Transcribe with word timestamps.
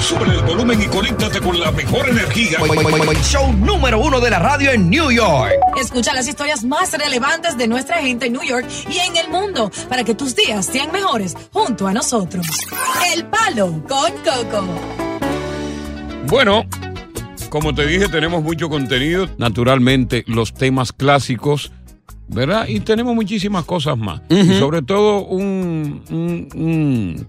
Sube 0.00 0.24
el 0.30 0.42
volumen 0.42 0.80
y 0.80 0.86
conéctate 0.86 1.40
con 1.40 1.58
la 1.58 1.72
mejor 1.72 2.08
energía. 2.08 2.58
Show 3.22 3.52
número 3.54 3.98
uno 4.00 4.20
de 4.20 4.30
la 4.30 4.38
radio 4.38 4.70
en 4.70 4.88
New 4.88 5.10
York. 5.10 5.52
Escucha 5.80 6.14
las 6.14 6.28
historias 6.28 6.64
más 6.64 6.92
relevantes 6.92 7.56
de 7.58 7.66
nuestra 7.66 7.96
gente 7.98 8.26
en 8.26 8.34
New 8.34 8.42
York 8.42 8.66
y 8.88 8.98
en 8.98 9.16
el 9.16 9.28
mundo 9.30 9.70
para 9.88 10.04
que 10.04 10.14
tus 10.14 10.36
días 10.36 10.66
sean 10.66 10.92
mejores 10.92 11.34
junto 11.52 11.86
a 11.88 11.92
nosotros. 11.92 12.46
El 13.14 13.24
Palo 13.26 13.82
con 13.88 14.12
Coco. 14.22 14.64
Bueno, 16.28 16.64
como 17.50 17.74
te 17.74 17.86
dije, 17.86 18.08
tenemos 18.08 18.42
mucho 18.42 18.68
contenido. 18.68 19.28
Naturalmente, 19.38 20.24
los 20.28 20.52
temas 20.54 20.92
clásicos, 20.92 21.72
¿verdad? 22.28 22.68
Y 22.68 22.80
tenemos 22.80 23.14
muchísimas 23.14 23.64
cosas 23.64 23.96
más. 23.98 24.20
Y 24.28 24.58
sobre 24.58 24.82
todo 24.82 25.24
un, 25.24 26.02
un- 26.10 26.48
un- 26.54 27.28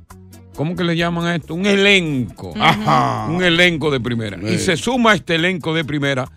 ¿Cómo 0.57 0.75
que 0.75 0.83
le 0.83 0.97
llaman 0.97 1.25
a 1.25 1.35
esto? 1.35 1.53
Un 1.53 1.65
elenco. 1.67 2.53
Ajá. 2.59 3.27
Un 3.29 3.41
elenco 3.43 3.91
de 3.91 3.99
primera. 4.01 4.37
Y 4.41 4.57
Sí. 4.57 4.65
se 4.65 4.75
suma 4.77 5.11
a 5.11 5.15
este 5.15 5.35
elenco 5.35 5.73
de 5.73 5.85
primera 5.85 6.29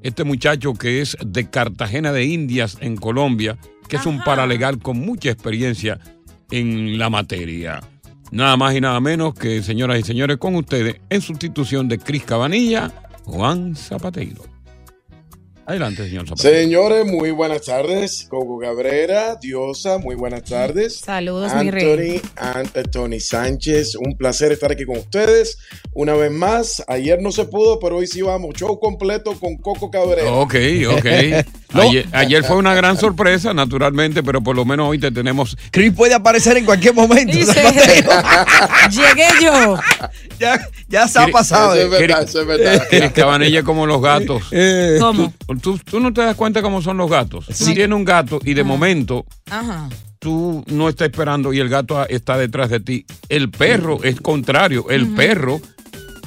este 0.00 0.22
muchacho 0.22 0.74
que 0.74 1.00
es 1.00 1.16
de 1.26 1.50
Cartagena 1.50 2.12
de 2.12 2.24
Indias, 2.24 2.76
en 2.80 2.94
Colombia, 2.96 3.56
que 3.88 3.96
es 3.96 4.06
un 4.06 4.22
paralegal 4.22 4.78
con 4.78 4.98
mucha 5.00 5.30
experiencia 5.30 5.98
en 6.50 6.98
la 6.98 7.10
materia. 7.10 7.80
Nada 8.30 8.56
más 8.56 8.74
y 8.76 8.80
nada 8.80 9.00
menos 9.00 9.34
que, 9.34 9.62
señoras 9.62 9.98
y 9.98 10.02
señores, 10.02 10.36
con 10.36 10.54
ustedes, 10.56 10.96
en 11.08 11.20
sustitución 11.20 11.88
de 11.88 11.98
Cris 11.98 12.22
Cabanilla, 12.24 12.92
Juan 13.24 13.74
Zapateiro. 13.74 14.42
Adelante, 15.66 16.04
señor. 16.04 16.26
Señores, 16.38 17.06
muy 17.06 17.30
buenas 17.30 17.62
tardes. 17.62 18.26
Coco 18.28 18.58
Cabrera, 18.58 19.36
Diosa, 19.36 19.96
muy 19.98 20.14
buenas 20.14 20.44
tardes. 20.44 20.96
Saludos, 20.96 21.54
mi 21.54 21.68
Anthony, 21.68 21.72
rey. 21.72 22.22
Anthony 22.36 23.20
Sánchez, 23.20 23.94
un 23.94 24.16
placer 24.16 24.52
estar 24.52 24.70
aquí 24.70 24.84
con 24.84 24.98
ustedes 24.98 25.56
una 25.94 26.14
vez 26.14 26.30
más. 26.30 26.84
Ayer 26.86 27.22
no 27.22 27.32
se 27.32 27.46
pudo, 27.46 27.78
pero 27.80 27.96
hoy 27.96 28.06
sí 28.06 28.20
vamos. 28.20 28.54
Show 28.54 28.78
completo 28.78 29.38
con 29.40 29.56
Coco 29.56 29.90
Cabrera. 29.90 30.30
Ok, 30.32 30.54
ok. 30.90 31.06
Ayer, 31.74 32.06
ayer 32.12 32.44
fue 32.44 32.56
una 32.56 32.74
gran 32.74 32.96
sorpresa, 32.96 33.52
naturalmente, 33.52 34.22
pero 34.22 34.42
por 34.42 34.54
lo 34.56 34.64
menos 34.64 34.88
hoy 34.88 34.98
te 34.98 35.10
tenemos. 35.10 35.56
Chris 35.70 35.92
puede 35.92 36.14
aparecer 36.14 36.56
en 36.56 36.64
cualquier 36.64 36.94
momento. 36.94 37.32
Llegué 38.90 39.28
yo. 39.42 39.76
ya, 40.38 40.68
ya 40.88 41.08
se 41.08 41.18
ha 41.18 41.28
pasado. 41.28 41.74
Eso 41.74 41.84
es 41.84 41.90
verdad, 41.90 42.22
eso 42.22 42.40
es 42.40 42.46
verdad. 42.46 42.86
Cris 42.88 43.12
Cabanilla 43.12 43.62
como 43.62 43.86
los 43.86 44.00
gatos. 44.00 44.42
Eh, 44.50 44.96
¿Cómo? 45.00 45.32
Tú, 45.60 45.78
tú 45.78 46.00
no 46.00 46.12
te 46.12 46.22
das 46.22 46.36
cuenta 46.36 46.62
cómo 46.62 46.82
son 46.82 46.96
los 46.96 47.10
gatos. 47.10 47.46
Tú 47.46 47.64
tienes 47.66 47.96
un 47.96 48.04
gato 48.04 48.40
y 48.44 48.54
de 48.54 48.64
momento 48.64 49.26
Ajá. 49.50 49.88
tú 50.18 50.64
no 50.68 50.88
estás 50.88 51.06
esperando 51.08 51.52
y 51.52 51.60
el 51.60 51.68
gato 51.68 52.06
está 52.08 52.36
detrás 52.38 52.70
de 52.70 52.80
ti. 52.80 53.06
El 53.28 53.50
perro 53.50 54.02
es 54.02 54.20
contrario. 54.20 54.86
El 54.90 55.08
perro, 55.08 55.60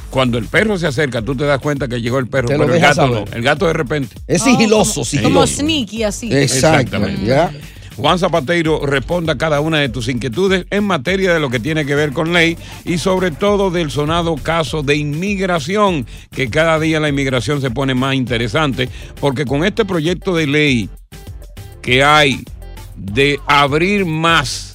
cuando 0.10 0.38
el 0.38 0.46
perro 0.46 0.78
se 0.78 0.88
acerca, 0.88 1.22
tú 1.22 1.36
te 1.36 1.44
das 1.46 1.60
cuenta 1.60 1.88
que 1.88 2.02
llegó 2.02 2.18
el 2.20 2.28
perro, 2.28 2.48
pero 2.48 2.74
el 2.74 2.80
gato 2.80 2.96
saber. 2.96 3.26
no. 3.30 3.36
El 3.36 3.44
gato 3.44 3.68
de 3.68 3.74
repente. 3.74 4.16
Es 4.28 4.42
Oh, 4.42 4.46
sigiloso, 4.46 4.94
como- 4.96 5.06
sigiloso. 5.06 5.34
Como 5.34 5.48
sneaky 5.48 6.04
así. 6.04 6.34
Exactamente. 6.34 7.26
¿ya? 7.26 7.52
Juan 7.98 8.20
Zapateiro 8.20 8.86
responda 8.86 9.34
a 9.34 9.38
cada 9.40 9.60
una 9.60 9.80
de 9.80 9.90
tus 9.90 10.08
inquietudes 10.08 10.68
en 10.70 10.84
materia 10.84 11.34
de 11.34 11.40
lo 11.40 11.50
que 11.50 11.60
tiene 11.60 11.84
que 11.84 11.96
ver 11.96 12.14
con 12.14 12.32
ley 12.32 12.56
y 12.86 13.00
sobre 13.00 13.32
todo 13.32 13.72
del 13.72 13.90
sonado 13.90 14.36
caso 14.36 14.84
de 14.84 14.96
inmigración, 14.96 16.06
que 16.32 16.48
cada 16.50 16.80
día 16.80 17.00
la 17.00 17.10
inmigración 17.10 17.60
se 17.60 17.72
pone 17.72 17.96
más 17.96 18.14
interesante, 18.14 18.88
porque 19.20 19.46
con 19.46 19.66
este 19.66 19.84
proyecto 19.84 20.36
de 20.36 20.46
ley 20.46 20.90
que 21.82 22.04
hay 22.04 22.44
de 22.96 23.40
abrir 23.48 24.06
más 24.06 24.74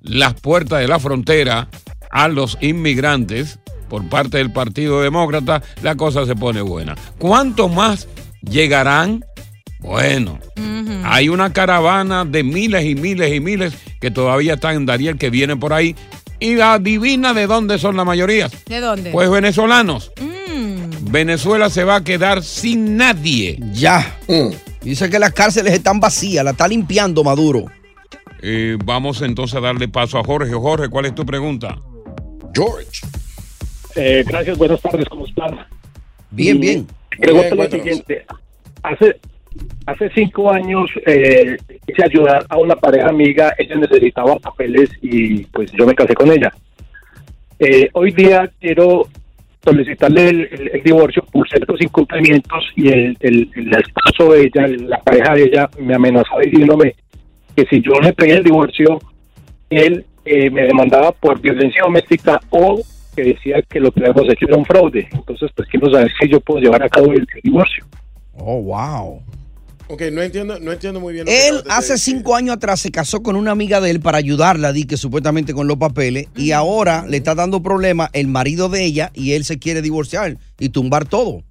las 0.00 0.32
puertas 0.34 0.80
de 0.80 0.88
la 0.88 0.98
frontera 0.98 1.68
a 2.10 2.28
los 2.28 2.56
inmigrantes 2.62 3.58
por 3.88 4.08
parte 4.08 4.38
del 4.38 4.52
Partido 4.52 5.00
Demócrata, 5.00 5.62
la 5.82 5.94
cosa 5.94 6.26
se 6.26 6.34
pone 6.34 6.60
buena. 6.60 6.96
¿Cuántos 7.18 7.72
más 7.72 8.08
llegarán? 8.42 9.24
Bueno, 9.80 10.38
hay 11.04 11.28
una 11.28 11.52
caravana 11.52 12.24
de 12.24 12.42
miles 12.42 12.84
y 12.84 12.94
miles 12.94 13.32
y 13.32 13.40
miles 13.40 13.74
que 14.00 14.10
todavía 14.10 14.54
están 14.54 14.76
en 14.76 14.86
Dariel, 14.86 15.18
que 15.18 15.30
vienen 15.30 15.60
por 15.60 15.72
ahí. 15.72 15.94
Y 16.38 16.60
adivina 16.60 17.32
de 17.32 17.46
dónde 17.46 17.78
son 17.78 17.96
la 17.96 18.04
mayoría. 18.04 18.50
¿De 18.66 18.80
dónde? 18.80 19.10
Pues 19.10 19.30
venezolanos. 19.30 20.12
Mm. 20.20 21.10
Venezuela 21.10 21.70
se 21.70 21.84
va 21.84 21.96
a 21.96 22.04
quedar 22.04 22.42
sin 22.42 22.96
nadie. 22.96 23.58
Ya. 23.72 24.18
Dice 24.82 25.08
que 25.08 25.18
las 25.18 25.32
cárceles 25.32 25.72
están 25.72 26.00
vacías, 26.00 26.44
la 26.44 26.50
está 26.50 26.68
limpiando 26.68 27.24
Maduro. 27.24 27.66
Eh, 28.42 28.76
vamos 28.84 29.22
entonces 29.22 29.56
a 29.56 29.60
darle 29.60 29.88
paso 29.88 30.18
a 30.18 30.24
Jorge. 30.24 30.52
Jorge, 30.52 30.88
¿cuál 30.88 31.06
es 31.06 31.14
tu 31.14 31.24
pregunta? 31.24 31.78
George. 32.54 33.00
Eh, 33.96 34.24
gracias, 34.26 34.58
buenas 34.58 34.80
tardes, 34.80 35.08
¿cómo 35.08 35.26
están? 35.26 35.56
Bien, 36.30 36.60
bien. 36.60 36.86
Pregunta 37.18 37.48
cuéntanos. 37.56 37.72
siguiente. 37.84 38.24
Hace, 38.82 39.16
hace 39.86 40.10
cinco 40.14 40.50
años 40.50 40.90
eh, 41.06 41.56
quise 41.86 42.04
ayudar 42.04 42.44
a 42.48 42.58
una 42.58 42.76
pareja 42.76 43.08
amiga, 43.08 43.54
ella 43.58 43.76
necesitaba 43.76 44.36
papeles 44.38 44.90
y 45.00 45.44
pues 45.46 45.70
yo 45.72 45.86
me 45.86 45.94
casé 45.94 46.14
con 46.14 46.30
ella. 46.30 46.52
Eh, 47.58 47.88
hoy 47.94 48.10
día 48.12 48.50
quiero 48.60 49.08
solicitarle 49.64 50.28
el, 50.28 50.40
el- 50.52 50.70
el 50.74 50.82
divorcio 50.82 51.24
por 51.32 51.48
ciertos 51.48 51.80
incumplimientos 51.80 52.64
y 52.76 52.88
el, 52.88 53.16
el, 53.20 53.50
el 53.56 53.72
esposo 53.74 54.32
de 54.32 54.42
ella, 54.42 54.68
la 54.68 55.00
pareja 55.00 55.34
de 55.34 55.44
ella, 55.44 55.70
me 55.80 55.94
amenazaba 55.94 56.42
diciéndome 56.42 56.94
que 57.56 57.64
si 57.70 57.80
yo 57.80 57.92
le 58.00 58.12
pedía 58.12 58.36
el 58.36 58.44
divorcio, 58.44 59.00
él 59.70 60.04
eh, 60.26 60.50
me 60.50 60.62
demandaba 60.64 61.12
por 61.12 61.40
violencia 61.40 61.82
doméstica 61.82 62.38
o 62.50 62.80
que 63.16 63.24
decía 63.24 63.62
que 63.62 63.80
lo 63.80 63.90
que 63.90 64.00
habíamos 64.00 64.32
hecho 64.32 64.46
era 64.46 64.56
un 64.56 64.64
fraude. 64.64 65.08
Entonces, 65.10 65.50
pues 65.56 65.68
quiero 65.68 65.90
saber 65.90 66.10
si 66.20 66.28
yo 66.28 66.40
puedo 66.40 66.60
llevar 66.60 66.82
a 66.82 66.88
cabo 66.88 67.12
el, 67.12 67.26
divorcio. 67.42 67.84
Oh, 68.34 68.62
wow. 68.62 69.22
Ok, 69.88 70.02
no 70.12 70.20
entiendo, 70.20 70.58
no 70.60 70.72
entiendo 70.72 71.00
muy 71.00 71.14
bien. 71.14 71.26
lo 71.26 71.30
que 71.30 71.48
Él 71.48 71.62
hace 71.68 71.94
decir. 71.94 72.16
cinco 72.16 72.34
años 72.36 72.56
atrás 72.56 72.80
se 72.80 72.90
casó 72.90 73.22
con 73.22 73.36
una 73.36 73.52
amiga 73.52 73.80
de 73.80 73.90
él 73.90 74.00
para 74.00 74.18
ayudarla, 74.18 74.72
di 74.72 74.84
que 74.84 74.96
supuestamente 74.96 75.54
con 75.54 75.68
los 75.68 75.76
papeles, 75.76 76.26
y 76.36 76.52
ahora 76.52 77.06
le 77.08 77.16
está 77.16 77.34
dando 77.34 77.62
problemas 77.62 78.10
el 78.12 78.26
marido 78.26 78.68
de 78.68 78.84
ella 78.84 79.10
y 79.14 79.32
él 79.32 79.44
se 79.44 79.58
quiere 79.58 79.82
divorciar 79.82 80.36
y 80.58 80.68
tumbar 80.68 81.06
todo. 81.06 81.42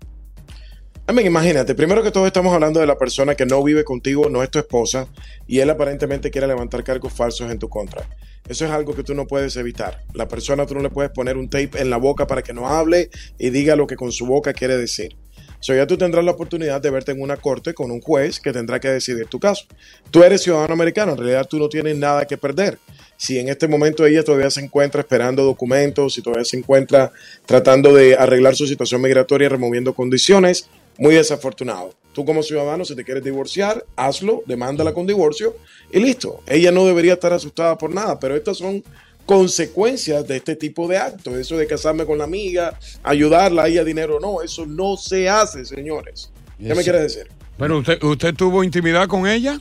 I 1.08 1.14
mean, 1.14 1.28
imagínate, 1.28 1.76
primero 1.76 2.02
que 2.02 2.12
todo 2.12 2.26
estamos 2.26 2.54
hablando 2.54 2.80
de 2.80 2.88
la 2.88 2.98
persona 2.98 3.36
que 3.36 3.46
no 3.46 3.64
vive 3.64 3.84
contigo, 3.84 4.28
no 4.30 4.42
es 4.42 4.50
tu 4.50 4.60
esposa, 4.60 5.08
y 5.48 5.60
él 5.60 5.70
aparentemente 5.70 6.32
quiere 6.32 6.48
levantar 6.48 6.84
cargos 6.84 7.14
falsos 7.14 7.52
en 7.52 7.60
tu 7.60 7.70
contra. 7.70 8.08
Eso 8.48 8.66
es 8.66 8.72
algo 8.72 8.96
que 8.96 9.04
tú 9.04 9.16
no 9.16 9.26
puedes 9.26 9.56
evitar. 9.58 10.04
La 10.14 10.28
persona 10.28 10.66
tú 10.66 10.76
no 10.76 10.82
le 10.82 10.90
puedes 10.90 11.12
poner 11.12 11.36
un 11.38 11.50
tape 11.50 11.82
en 11.82 11.90
la 11.90 11.98
boca 11.98 12.28
para 12.28 12.44
que 12.44 12.54
no 12.54 12.68
hable 12.68 13.10
y 13.40 13.50
diga 13.50 13.76
lo 13.76 13.88
que 13.88 13.96
con 13.96 14.12
su 14.12 14.26
boca 14.26 14.54
quiere 14.54 14.78
decir. 14.78 15.16
So 15.60 15.74
ya 15.74 15.88
tú 15.88 15.98
tendrás 15.98 16.24
la 16.24 16.32
oportunidad 16.32 16.80
de 16.80 16.92
verte 16.92 17.12
en 17.12 17.22
una 17.22 17.38
corte 17.38 17.74
con 17.74 17.90
un 17.90 18.00
juez 18.00 18.40
que 18.40 18.54
tendrá 18.54 18.80
que 18.80 18.90
decidir 18.90 19.26
tu 19.26 19.40
caso. 19.40 19.66
Tú 20.12 20.24
eres 20.24 20.44
ciudadano 20.44 20.74
americano, 20.74 21.14
en 21.14 21.18
realidad 21.18 21.48
tú 21.50 21.58
no 21.58 21.70
tienes 21.70 21.98
nada 21.98 22.26
que 22.26 22.38
perder. 22.38 22.78
Si 23.18 23.40
en 23.40 23.50
este 23.50 23.68
momento 23.68 24.06
ella 24.06 24.24
todavía 24.24 24.52
se 24.52 24.62
encuentra 24.62 25.02
esperando 25.02 25.44
documentos, 25.44 26.14
si 26.14 26.22
todavía 26.22 26.46
se 26.46 26.58
encuentra 26.58 27.12
tratando 27.48 27.96
de 27.96 28.16
arreglar 28.16 28.56
su 28.56 28.68
situación 28.68 29.02
migratoria, 29.02 29.50
removiendo 29.50 29.96
condiciones, 29.96 30.70
muy 30.98 31.16
desafortunado. 31.16 31.94
Tú 32.14 32.24
como 32.24 32.44
ciudadano, 32.44 32.86
si 32.86 32.96
te 32.96 33.04
quieres 33.04 33.24
divorciar, 33.24 33.86
hazlo, 33.96 34.44
demándala 34.46 34.94
con 34.94 35.06
divorcio 35.06 35.58
y 35.92 36.00
listo. 36.00 36.42
Ella 36.48 36.72
no 36.72 36.86
debería 36.86 37.14
estar 37.14 37.34
asustada 37.34 37.78
por 37.78 37.94
nada, 37.94 38.20
pero 38.20 38.36
estas 38.36 38.58
son 38.58 38.84
consecuencias 39.26 40.26
de 40.28 40.38
este 40.38 40.56
tipo 40.56 40.88
de 40.88 40.98
actos. 40.98 41.34
Eso 41.36 41.58
de 41.58 41.68
casarme 41.68 42.06
con 42.06 42.18
la 42.18 42.24
amiga, 42.24 42.80
ayudarla 43.04 43.64
a 43.64 43.68
ella 43.68 43.84
dinero, 43.84 44.20
no, 44.22 44.42
eso 44.42 44.66
no 44.66 44.96
se 44.96 45.28
hace, 45.28 45.66
señores. 45.66 46.32
¿Qué 46.58 46.74
me 46.74 46.84
quieres 46.84 47.02
decir? 47.02 47.28
Pero 47.58 47.80
usted, 47.80 48.02
usted 48.02 48.34
tuvo 48.34 48.64
intimidad 48.64 49.08
con 49.08 49.28
ella? 49.28 49.60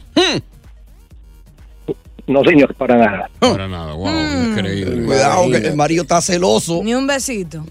No, 2.27 2.43
señor, 2.45 2.75
para 2.75 2.97
nada. 2.97 3.31
Para 3.39 3.69
nada, 3.69 3.95
wow, 3.95 4.51
increíble. 4.51 5.05
Cuidado, 5.05 5.51
que 5.51 5.57
el 5.57 5.77
marido 5.77 6.03
está 6.03 6.21
celoso. 6.21 6.83
Ni 6.83 6.95
un 6.95 7.07
besito. 7.07 7.65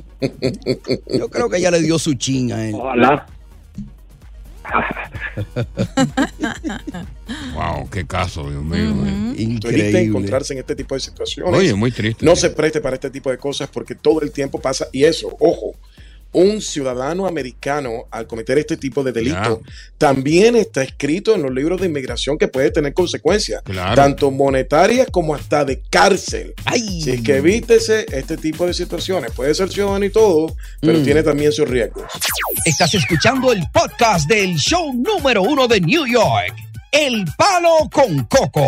Yo 1.10 1.30
creo 1.30 1.50
que 1.50 1.58
ella 1.58 1.72
le 1.72 1.82
dio 1.82 1.98
su 1.98 2.14
chin 2.14 2.52
a 2.52 2.68
él. 2.68 2.76
Ojalá. 2.76 3.26
Wow, 7.54 7.90
qué 7.90 8.06
caso, 8.06 8.50
Dios 8.50 8.64
mío. 8.64 8.94
eh. 9.06 9.60
Triste 9.60 10.02
encontrarse 10.02 10.54
en 10.54 10.60
este 10.60 10.76
tipo 10.76 10.96
de 10.96 11.02
situaciones. 11.02 11.54
Oye, 11.54 11.74
muy 11.74 11.92
triste. 11.92 12.26
No 12.26 12.36
se 12.36 12.50
preste 12.50 12.82
para 12.82 12.96
este 12.96 13.10
tipo 13.10 13.30
de 13.30 13.38
cosas 13.38 13.70
porque 13.72 13.96
todo 13.96 14.22
el 14.22 14.32
tiempo 14.32 14.60
pasa. 14.60 14.88
Y 14.92 15.04
eso, 15.04 15.36
ojo, 15.40 15.76
un 16.34 16.62
ciudadano 16.62 17.28
americano 17.28 18.06
al 18.12 18.28
cometer 18.28 18.58
este 18.58 18.76
tipo 18.78 19.04
de 19.04 19.12
delito 19.12 19.62
también 19.98 20.56
está 20.56 20.84
escrito 20.84 21.36
en 21.36 21.44
los 21.44 21.52
libros 21.54 21.80
de 21.80 21.88
inmigración 21.88 22.38
que 22.38 22.48
puede 22.48 22.72
tener 22.72 22.94
consecuencias, 22.94 23.62
Claro. 23.64 23.96
tanto 23.96 24.32
monetarias 24.32 25.08
como 25.12 25.34
hasta 25.36 25.64
de 25.64 25.82
cárcel. 25.90 26.54
Si 26.74 27.12
es 27.12 27.22
que 27.22 27.38
evítese 27.38 28.06
este 28.12 28.38
tipo 28.38 28.66
de 28.66 28.74
situaciones. 28.74 29.32
Puede 29.32 29.54
ser 29.54 29.70
ciudadano 29.72 30.04
y 30.06 30.10
todo, 30.10 30.56
pero 30.82 31.00
Mm. 31.00 31.04
tiene 31.04 31.24
también 31.24 31.52
sus 31.52 31.70
riesgos. 31.70 32.04
Estás 32.66 32.94
escuchando 32.96 33.52
el 33.52 33.64
podcast 33.74 34.28
del 34.28 34.56
show 34.56 34.92
número 34.94 35.42
uno 35.44 35.68
de 35.68 35.80
New 35.82 36.06
York, 36.08 36.54
El 36.92 37.26
Palo 37.38 37.90
con 37.92 38.24
Coco. 38.26 38.68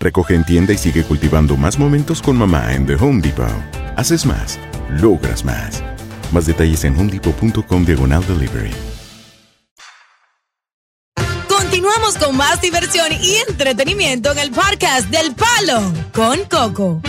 Recoge 0.00 0.34
en 0.34 0.44
tienda 0.44 0.72
y 0.72 0.78
sigue 0.78 1.04
cultivando 1.04 1.56
más 1.56 1.78
momentos 1.78 2.20
con 2.20 2.36
mamá 2.36 2.74
en 2.74 2.86
The 2.86 2.94
Home 2.96 3.20
Depot. 3.22 3.46
Haces 3.96 4.26
más, 4.26 4.58
logras 5.00 5.44
más. 5.44 5.82
Más 6.32 6.46
detalles 6.46 6.84
en 6.84 6.98
homedepot.com 6.98 7.84
diagonal 7.84 8.26
delivery. 8.26 8.72
Continuamos 11.48 12.18
con 12.18 12.36
más 12.36 12.60
diversión 12.60 13.12
y 13.12 13.36
entretenimiento 13.48 14.32
en 14.32 14.38
el 14.38 14.50
podcast 14.50 15.08
del 15.08 15.34
Palo 15.34 15.92
con 16.12 16.38
Coco. 16.44 17.00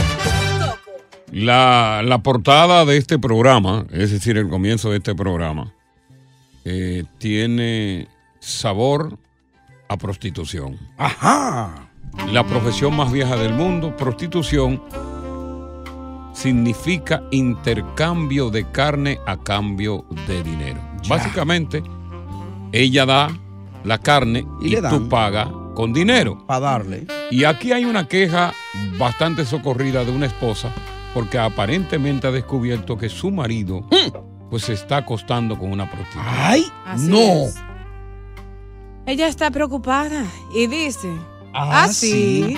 La, 1.32 2.02
la 2.06 2.20
portada 2.20 2.86
de 2.86 2.98
este 2.98 3.18
programa, 3.18 3.86
es 3.92 4.12
decir, 4.12 4.38
el 4.38 4.50
comienzo 4.50 4.92
de 4.92 4.98
este 4.98 5.16
programa, 5.16 5.74
eh, 6.64 7.06
tiene 7.18 8.08
sabor 8.40 9.18
a 9.90 9.98
prostitución. 9.98 10.78
Ajá. 10.98 11.90
La 12.32 12.44
profesión 12.44 12.96
más 12.96 13.12
vieja 13.12 13.36
del 13.36 13.54
mundo, 13.54 13.96
prostitución, 13.96 14.82
significa 16.34 17.24
intercambio 17.32 18.50
de 18.50 18.70
carne 18.72 19.20
a 19.26 19.38
cambio 19.38 20.06
de 20.28 20.44
dinero. 20.44 20.82
Básicamente, 21.08 21.84
ella 22.72 23.06
da 23.06 23.40
la 23.84 23.98
carne 23.98 24.46
Y 24.62 24.76
tú 24.76 25.10
pagas 25.10 25.50
con 25.76 25.94
dinero. 25.94 26.46
Para 26.46 26.60
darle. 26.60 27.08
Y 27.32 27.44
aquí 27.44 27.72
hay 27.72 27.86
una 27.86 28.08
queja 28.08 28.54
bastante 28.98 29.46
socorrida 29.46 30.06
de 30.06 30.12
una 30.12 30.28
esposa 30.28 30.72
porque 31.14 31.38
aparentemente 31.38 32.28
ha 32.28 32.32
descubierto 32.32 32.98
que 32.98 33.10
su 33.10 33.32
marido 33.32 33.86
pues 34.50 34.64
se 34.64 34.74
está 34.74 34.98
acostando 34.98 35.58
con 35.58 35.72
una 35.72 35.90
prostituta. 35.90 36.50
¡Ay! 36.50 36.66
Así 36.86 37.08
no. 37.08 37.18
es. 37.18 37.56
Ella 39.06 39.28
está 39.28 39.52
preocupada 39.52 40.26
y 40.56 40.68
dice, 40.68 41.10
Ah, 41.54 41.84
así. 41.84 42.46
sí. 42.48 42.58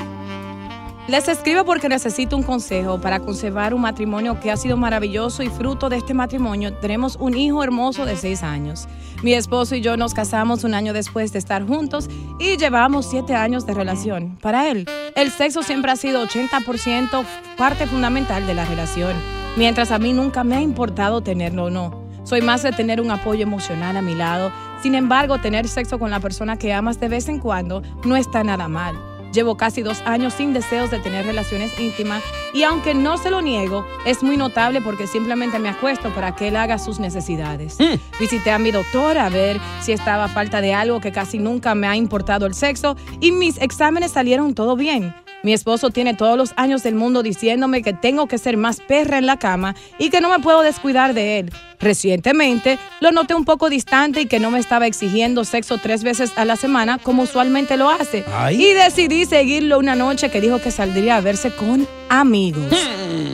Les 1.07 1.27
escribo 1.27 1.65
porque 1.65 1.87
necesito 1.87 2.35
un 2.35 2.41
consejo 2.41 2.99
para 2.99 3.19
conservar 3.19 3.75
un 3.75 3.81
matrimonio 3.81 4.39
que 4.39 4.49
ha 4.49 4.57
sido 4.57 4.75
maravilloso 4.75 5.43
y 5.43 5.49
fruto 5.49 5.87
de 5.87 5.97
este 5.97 6.15
matrimonio 6.15 6.73
tenemos 6.73 7.15
un 7.17 7.37
hijo 7.37 7.63
hermoso 7.63 8.05
de 8.05 8.15
seis 8.17 8.41
años. 8.41 8.87
Mi 9.21 9.33
esposo 9.33 9.75
y 9.75 9.81
yo 9.81 9.97
nos 9.97 10.15
casamos 10.15 10.63
un 10.63 10.73
año 10.73 10.93
después 10.93 11.31
de 11.31 11.37
estar 11.37 11.63
juntos 11.67 12.09
y 12.39 12.57
llevamos 12.57 13.05
siete 13.07 13.35
años 13.35 13.67
de 13.67 13.75
relación. 13.75 14.39
Para 14.41 14.67
él, 14.71 14.89
el 15.15 15.29
sexo 15.29 15.61
siempre 15.61 15.91
ha 15.91 15.95
sido 15.95 16.25
80% 16.25 17.23
parte 17.55 17.85
fundamental 17.85 18.47
de 18.47 18.55
la 18.55 18.65
relación, 18.65 19.13
mientras 19.57 19.91
a 19.91 19.99
mí 19.99 20.11
nunca 20.11 20.43
me 20.43 20.55
ha 20.55 20.61
importado 20.61 21.21
tenerlo 21.21 21.65
o 21.65 21.69
no. 21.69 22.05
Soy 22.23 22.41
más 22.41 22.63
de 22.63 22.71
tener 22.71 22.99
un 22.99 23.11
apoyo 23.11 23.43
emocional 23.43 23.95
a 23.95 24.01
mi 24.01 24.15
lado. 24.15 24.51
Sin 24.85 24.93
embargo, 24.93 25.39
tener 25.39 25.67
sexo 25.67 25.97
con 25.97 26.11
la 26.11 26.19
persona 26.19 26.59
que 26.59 26.71
amas 26.71 26.99
de 26.99 27.07
vez 27.07 27.27
en 27.27 27.39
cuando 27.39 27.81
no 28.03 28.15
está 28.15 28.43
nada 28.43 28.67
mal. 28.67 28.95
Llevo 29.33 29.57
casi 29.57 29.81
dos 29.81 30.03
años 30.05 30.35
sin 30.35 30.53
deseos 30.53 30.91
de 30.91 30.99
tener 30.99 31.25
relaciones 31.25 31.71
íntimas 31.79 32.21
y 32.53 32.61
aunque 32.61 32.93
no 32.93 33.17
se 33.17 33.31
lo 33.31 33.41
niego, 33.41 33.83
es 34.05 34.21
muy 34.21 34.37
notable 34.37 34.81
porque 34.81 35.07
simplemente 35.07 35.57
me 35.57 35.69
acuesto 35.69 36.13
para 36.13 36.35
que 36.35 36.49
él 36.49 36.55
haga 36.55 36.77
sus 36.77 36.99
necesidades. 36.99 37.79
Visité 38.19 38.51
a 38.51 38.59
mi 38.59 38.69
doctora 38.69 39.25
a 39.25 39.29
ver 39.29 39.59
si 39.81 39.91
estaba 39.91 40.25
a 40.25 40.27
falta 40.27 40.61
de 40.61 40.75
algo 40.75 41.01
que 41.01 41.11
casi 41.11 41.39
nunca 41.39 41.73
me 41.73 41.87
ha 41.87 41.95
importado 41.95 42.45
el 42.45 42.53
sexo 42.53 42.95
y 43.19 43.31
mis 43.31 43.57
exámenes 43.57 44.11
salieron 44.11 44.53
todo 44.53 44.75
bien. 44.75 45.15
Mi 45.45 45.53
esposo 45.53 45.91
tiene 45.91 46.15
todos 46.15 46.39
los 46.39 46.53
años 46.55 46.81
del 46.81 46.95
mundo 46.95 47.21
diciéndome 47.21 47.83
que 47.83 47.93
tengo 47.93 48.25
que 48.25 48.39
ser 48.39 48.57
más 48.57 48.81
perra 48.81 49.19
en 49.19 49.27
la 49.27 49.37
cama 49.37 49.75
y 49.99 50.09
que 50.09 50.19
no 50.19 50.27
me 50.27 50.39
puedo 50.39 50.63
descuidar 50.63 51.13
de 51.13 51.37
él. 51.37 51.53
Recientemente 51.79 52.79
lo 52.99 53.11
noté 53.11 53.35
un 53.35 53.45
poco 53.45 53.69
distante 53.69 54.21
y 54.21 54.25
que 54.25 54.39
no 54.39 54.49
me 54.49 54.57
estaba 54.57 54.87
exigiendo 54.87 55.45
sexo 55.45 55.77
tres 55.77 56.03
veces 56.03 56.31
a 56.35 56.45
la 56.45 56.55
semana 56.55 56.97
como 56.97 57.21
usualmente 57.21 57.77
lo 57.77 57.91
hace. 57.91 58.25
Y 58.53 58.73
decidí 58.73 59.25
seguirlo 59.25 59.77
una 59.77 59.93
noche 59.93 60.31
que 60.31 60.41
dijo 60.41 60.59
que 60.59 60.71
saldría 60.71 61.17
a 61.17 61.21
verse 61.21 61.51
con 61.51 61.87
amigos. 62.09 62.63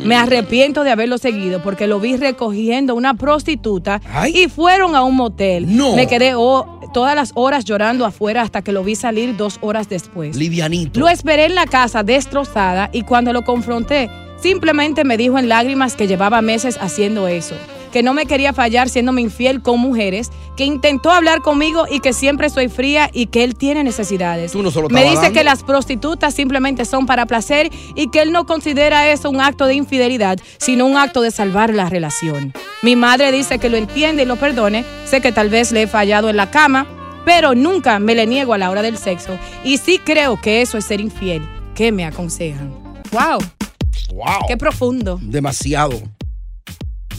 Me 0.04 0.16
arrepiento 0.16 0.84
de 0.84 0.92
haberlo 0.92 1.18
seguido 1.18 1.64
porque 1.64 1.88
lo 1.88 2.02
vi 2.02 2.18
recogiendo 2.18 2.94
una 2.94 3.14
prostituta 3.14 4.02
y 4.34 4.50
fueron 4.50 4.98
a 4.98 5.04
un 5.04 5.16
motel. 5.16 5.66
Me 5.96 6.08
quedé 6.08 6.34
oh, 6.36 6.81
todas 6.92 7.16
las 7.16 7.32
horas 7.36 7.66
llorando 7.66 8.06
afuera 8.06 8.42
hasta 8.42 8.62
que 8.62 8.72
lo 8.72 8.84
vi 8.84 8.96
salir 8.96 9.36
dos 9.38 9.58
horas 9.62 9.90
después. 9.90 10.36
Livianito. 10.36 11.00
Lo 11.00 11.10
esperé 11.10 11.46
en 11.46 11.56
la 11.56 11.66
casa 11.66 12.04
destrozada 12.04 12.90
y 12.94 13.04
cuando 13.04 13.34
lo 13.34 13.44
confronté, 13.44 14.10
simplemente 14.42 15.04
me 15.04 15.18
dijo 15.18 15.38
en 15.38 15.50
lágrimas 15.50 15.96
que 15.96 16.08
llevaba 16.08 16.42
meses 16.42 16.78
haciendo 16.82 17.28
eso, 17.28 17.56
que 17.92 18.04
no 18.04 18.14
me 18.14 18.26
quería 18.26 18.54
fallar 18.54 18.90
siéndome 18.90 19.22
infiel 19.22 19.62
con 19.62 19.80
mujeres, 19.80 20.32
que 20.56 20.66
intentó 20.66 21.12
hablar 21.12 21.42
conmigo 21.42 21.86
y 21.90 22.00
que 22.00 22.14
siempre 22.14 22.50
soy 22.50 22.70
fría 22.70 23.10
y 23.14 23.28
que 23.28 23.44
él 23.44 23.56
tiene 23.56 23.84
necesidades. 23.84 24.52
Tú 24.52 24.64
no 24.64 24.72
se 24.72 24.82
lo 24.82 24.90
me 24.90 25.04
dice 25.04 25.16
dando. 25.16 25.34
que 25.34 25.44
las 25.44 25.64
prostitutas 25.64 26.34
simplemente 26.34 26.86
son 26.86 27.06
para 27.06 27.26
placer 27.26 27.70
y 27.96 28.10
que 28.10 28.22
él 28.22 28.32
no 28.32 28.46
considera 28.46 29.12
eso 29.12 29.30
un 29.30 29.42
acto 29.42 29.66
de 29.66 29.76
infidelidad, 29.76 30.40
sino 30.58 30.86
un 30.86 30.98
acto 30.98 31.22
de 31.22 31.32
salvar 31.32 31.74
la 31.74 31.90
relación. 31.90 32.54
Mi 32.82 32.96
madre 32.96 33.32
dice 33.32 33.60
que 33.60 33.70
lo 33.70 33.78
entiende 33.78 34.24
y 34.24 34.26
lo 34.26 34.38
perdone, 34.38 34.86
sé 35.06 35.22
que 35.22 35.32
tal 35.32 35.50
vez 35.50 35.72
le 35.72 35.84
he 35.84 35.88
fallado 35.88 36.30
en 36.30 36.38
la 36.38 36.52
cama, 36.52 36.88
pero 37.26 37.54
nunca 37.56 38.00
me 38.00 38.16
le 38.16 38.26
niego 38.26 38.54
a 38.54 38.58
la 38.58 38.70
hora 38.70 38.82
del 38.82 38.98
sexo 38.98 39.38
y 39.64 39.78
sí 39.78 40.00
creo 40.04 40.40
que 40.42 40.62
eso 40.62 40.78
es 40.78 40.86
ser 40.86 41.02
infiel. 41.02 41.48
¿Qué 41.76 41.92
me 41.92 42.06
aconsejan? 42.06 42.74
¡Wow! 43.12 43.40
¡Wow! 44.14 44.48
¡Qué 44.48 44.58
profundo! 44.58 45.20
Demasiado. 45.22 46.02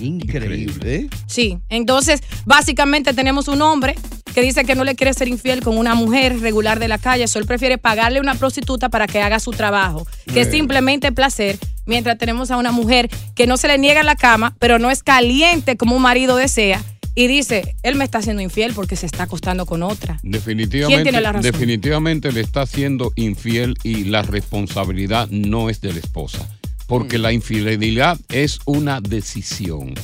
Increíble. 0.03 0.95
¿eh? 0.95 1.09
Sí, 1.27 1.59
entonces 1.69 2.21
básicamente 2.45 3.15
tenemos 3.15 3.49
un 3.49 3.63
hombre 3.63 3.95
que 4.35 4.43
dice 4.43 4.65
que 4.65 4.75
no 4.75 4.85
le 4.85 4.95
quiere 4.95 5.13
ser 5.13 5.29
infiel 5.29 5.63
con 5.63 5.77
una 5.77 5.95
mujer 5.95 6.41
regular 6.41 6.79
de 6.79 6.89
la 6.89 6.99
calle, 6.99 7.29
solo 7.29 7.47
prefiere 7.47 7.79
pagarle 7.79 8.19
a 8.19 8.23
una 8.23 8.35
prostituta 8.35 8.89
para 8.89 9.07
que 9.07 9.21
haga 9.21 9.39
su 9.41 9.51
trabajo, 9.51 10.07
que 10.33 10.41
es 10.41 10.51
simplemente 10.51 11.13
placer, 11.13 11.59
mientras 11.87 12.19
tenemos 12.19 12.51
a 12.51 12.57
una 12.57 12.73
mujer 12.73 13.11
que 13.35 13.47
no 13.47 13.57
se 13.57 13.69
le 13.69 13.79
niega 13.79 14.03
la 14.03 14.17
cama, 14.17 14.57
pero 14.59 14.79
no 14.79 14.91
es 14.91 15.03
caliente 15.03 15.77
como 15.77 15.97
un 15.97 16.03
marido 16.03 16.37
desea. 16.37 16.83
Y 17.15 17.27
dice, 17.27 17.77
él 17.83 17.97
me 17.97 18.05
está 18.05 18.19
haciendo 18.19 18.41
infiel 18.41 18.73
porque 18.73 18.97
se 18.97 19.05
está 19.05 19.25
acostando 19.25 19.67
con 19.67 19.83
otra. 19.83 20.19
Definitivamente, 20.23 20.95
¿Quién 20.95 21.03
tiene 21.03 21.21
la 21.21 21.33
razón? 21.33 21.53
definitivamente 21.53 22.33
le 22.33 22.41
está 22.41 22.65
siendo 22.65 23.13
infiel 23.17 23.75
y 23.83 24.05
la 24.05 24.23
responsabilidad 24.23 25.29
no 25.29 25.69
es 25.69 25.83
de 25.83 25.93
la 25.93 25.99
esposa. 25.99 26.49
Porque 26.93 27.17
la 27.17 27.33
infidelidad 27.33 28.21
es 28.29 28.59
una 28.67 29.01
decisión. 29.01 29.95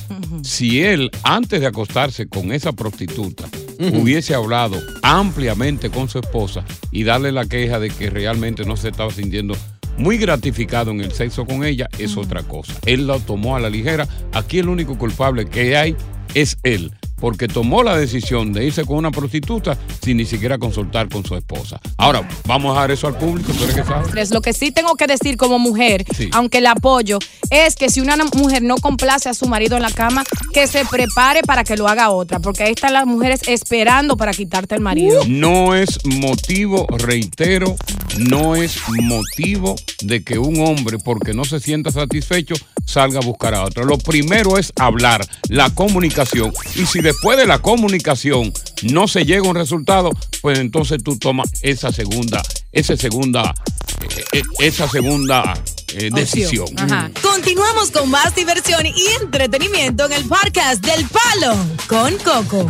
Si 0.41 0.81
él, 0.81 1.11
antes 1.21 1.61
de 1.61 1.67
acostarse 1.67 2.27
con 2.27 2.51
esa 2.51 2.71
prostituta, 2.71 3.45
hubiese 3.93 4.33
hablado 4.33 4.81
ampliamente 5.03 5.91
con 5.91 6.09
su 6.09 6.17
esposa 6.17 6.65
y 6.89 7.03
darle 7.03 7.31
la 7.31 7.45
queja 7.45 7.79
de 7.79 7.91
que 7.91 8.09
realmente 8.09 8.65
no 8.65 8.75
se 8.75 8.89
estaba 8.89 9.11
sintiendo 9.11 9.55
muy 9.99 10.17
gratificado 10.17 10.89
en 10.89 11.01
el 11.01 11.11
sexo 11.11 11.45
con 11.45 11.63
ella, 11.63 11.87
es 11.99 12.17
otra 12.17 12.41
cosa. 12.41 12.73
Él 12.87 13.05
lo 13.05 13.19
tomó 13.19 13.55
a 13.55 13.59
la 13.59 13.69
ligera. 13.69 14.07
Aquí 14.33 14.57
el 14.57 14.67
único 14.67 14.97
culpable 14.97 15.45
que 15.45 15.77
hay 15.77 15.95
es 16.33 16.57
él. 16.63 16.91
Porque 17.19 17.47
tomó 17.47 17.83
la 17.83 17.97
decisión 17.97 18.53
de 18.53 18.65
irse 18.65 18.85
con 18.85 18.97
una 18.97 19.11
prostituta 19.11 19.77
sin 20.03 20.17
ni 20.17 20.25
siquiera 20.25 20.57
consultar 20.57 21.09
con 21.09 21.25
su 21.25 21.35
esposa. 21.35 21.79
Ahora, 21.97 22.27
vamos 22.45 22.75
a 22.77 22.81
dar 22.81 22.91
eso 22.91 23.07
al 23.07 23.17
público, 23.17 23.51
tú 23.53 23.63
eres 23.63 23.75
que 23.75 23.83
sabes. 23.83 24.09
Tres. 24.11 24.31
Lo 24.31 24.41
que 24.41 24.53
sí 24.53 24.71
tengo 24.71 24.95
que 24.95 25.07
decir 25.07 25.37
como 25.37 25.59
mujer, 25.59 26.05
Sí. 26.15 26.29
aunque 26.33 26.61
la 26.61 26.71
apoyo, 26.71 27.19
es 27.49 27.75
que 27.75 27.89
si 27.89 27.99
una 28.01 28.15
mujer 28.35 28.61
no 28.63 28.75
complace 28.77 29.29
a 29.29 29.33
su 29.33 29.47
marido 29.47 29.75
en 29.77 29.83
la 29.83 29.91
cama, 29.91 30.23
que 30.53 30.67
se 30.67 30.85
prepare 30.85 31.41
para 31.43 31.63
que 31.63 31.75
lo 31.77 31.87
haga 31.87 32.09
otra, 32.09 32.39
porque 32.39 32.63
ahí 32.63 32.71
están 32.71 32.93
las 32.93 33.05
mujeres 33.05 33.41
esperando 33.47 34.17
para 34.17 34.31
quitarte 34.33 34.75
el 34.75 34.81
marido. 34.81 35.21
No 35.27 35.75
es 35.75 35.99
motivo, 36.05 36.85
reitero, 36.97 37.75
no 38.17 38.55
es 38.55 38.77
motivo 38.87 39.75
de 40.01 40.23
que 40.23 40.37
un 40.37 40.59
hombre, 40.65 40.97
porque 40.97 41.33
no 41.33 41.45
se 41.45 41.59
sienta 41.59 41.91
satisfecho, 41.91 42.55
salga 42.85 43.19
a 43.19 43.25
buscar 43.25 43.53
a 43.53 43.63
otro. 43.63 43.85
Lo 43.85 43.97
primero 43.97 44.57
es 44.57 44.73
hablar, 44.77 45.25
la 45.47 45.69
comunicación. 45.69 46.53
Y 46.75 46.85
si 46.85 47.01
después 47.01 47.37
de 47.37 47.45
la 47.45 47.59
comunicación 47.59 48.51
no 48.83 49.07
se 49.07 49.25
llega 49.25 49.45
a 49.45 49.49
un 49.49 49.55
resultado, 49.55 50.11
pues 50.41 50.59
entonces 50.59 51.03
tú 51.03 51.17
tomas 51.17 51.49
esa 51.61 51.91
segunda, 51.91 52.41
esa 52.71 52.97
segunda, 52.97 53.53
eh, 54.01 54.25
eh, 54.33 54.41
esa 54.59 54.87
segunda 54.87 55.53
eh, 55.93 56.09
decisión. 56.13 56.67
Ajá. 56.77 57.11
Continuamos 57.21 57.91
con 57.91 58.09
más 58.09 58.35
diversión 58.35 58.85
y 58.85 59.05
entretenimiento 59.21 60.05
en 60.05 60.13
el 60.13 60.25
podcast 60.25 60.83
del 60.83 61.05
Palo 61.07 61.55
con 61.87 62.17
Coco. 62.17 62.69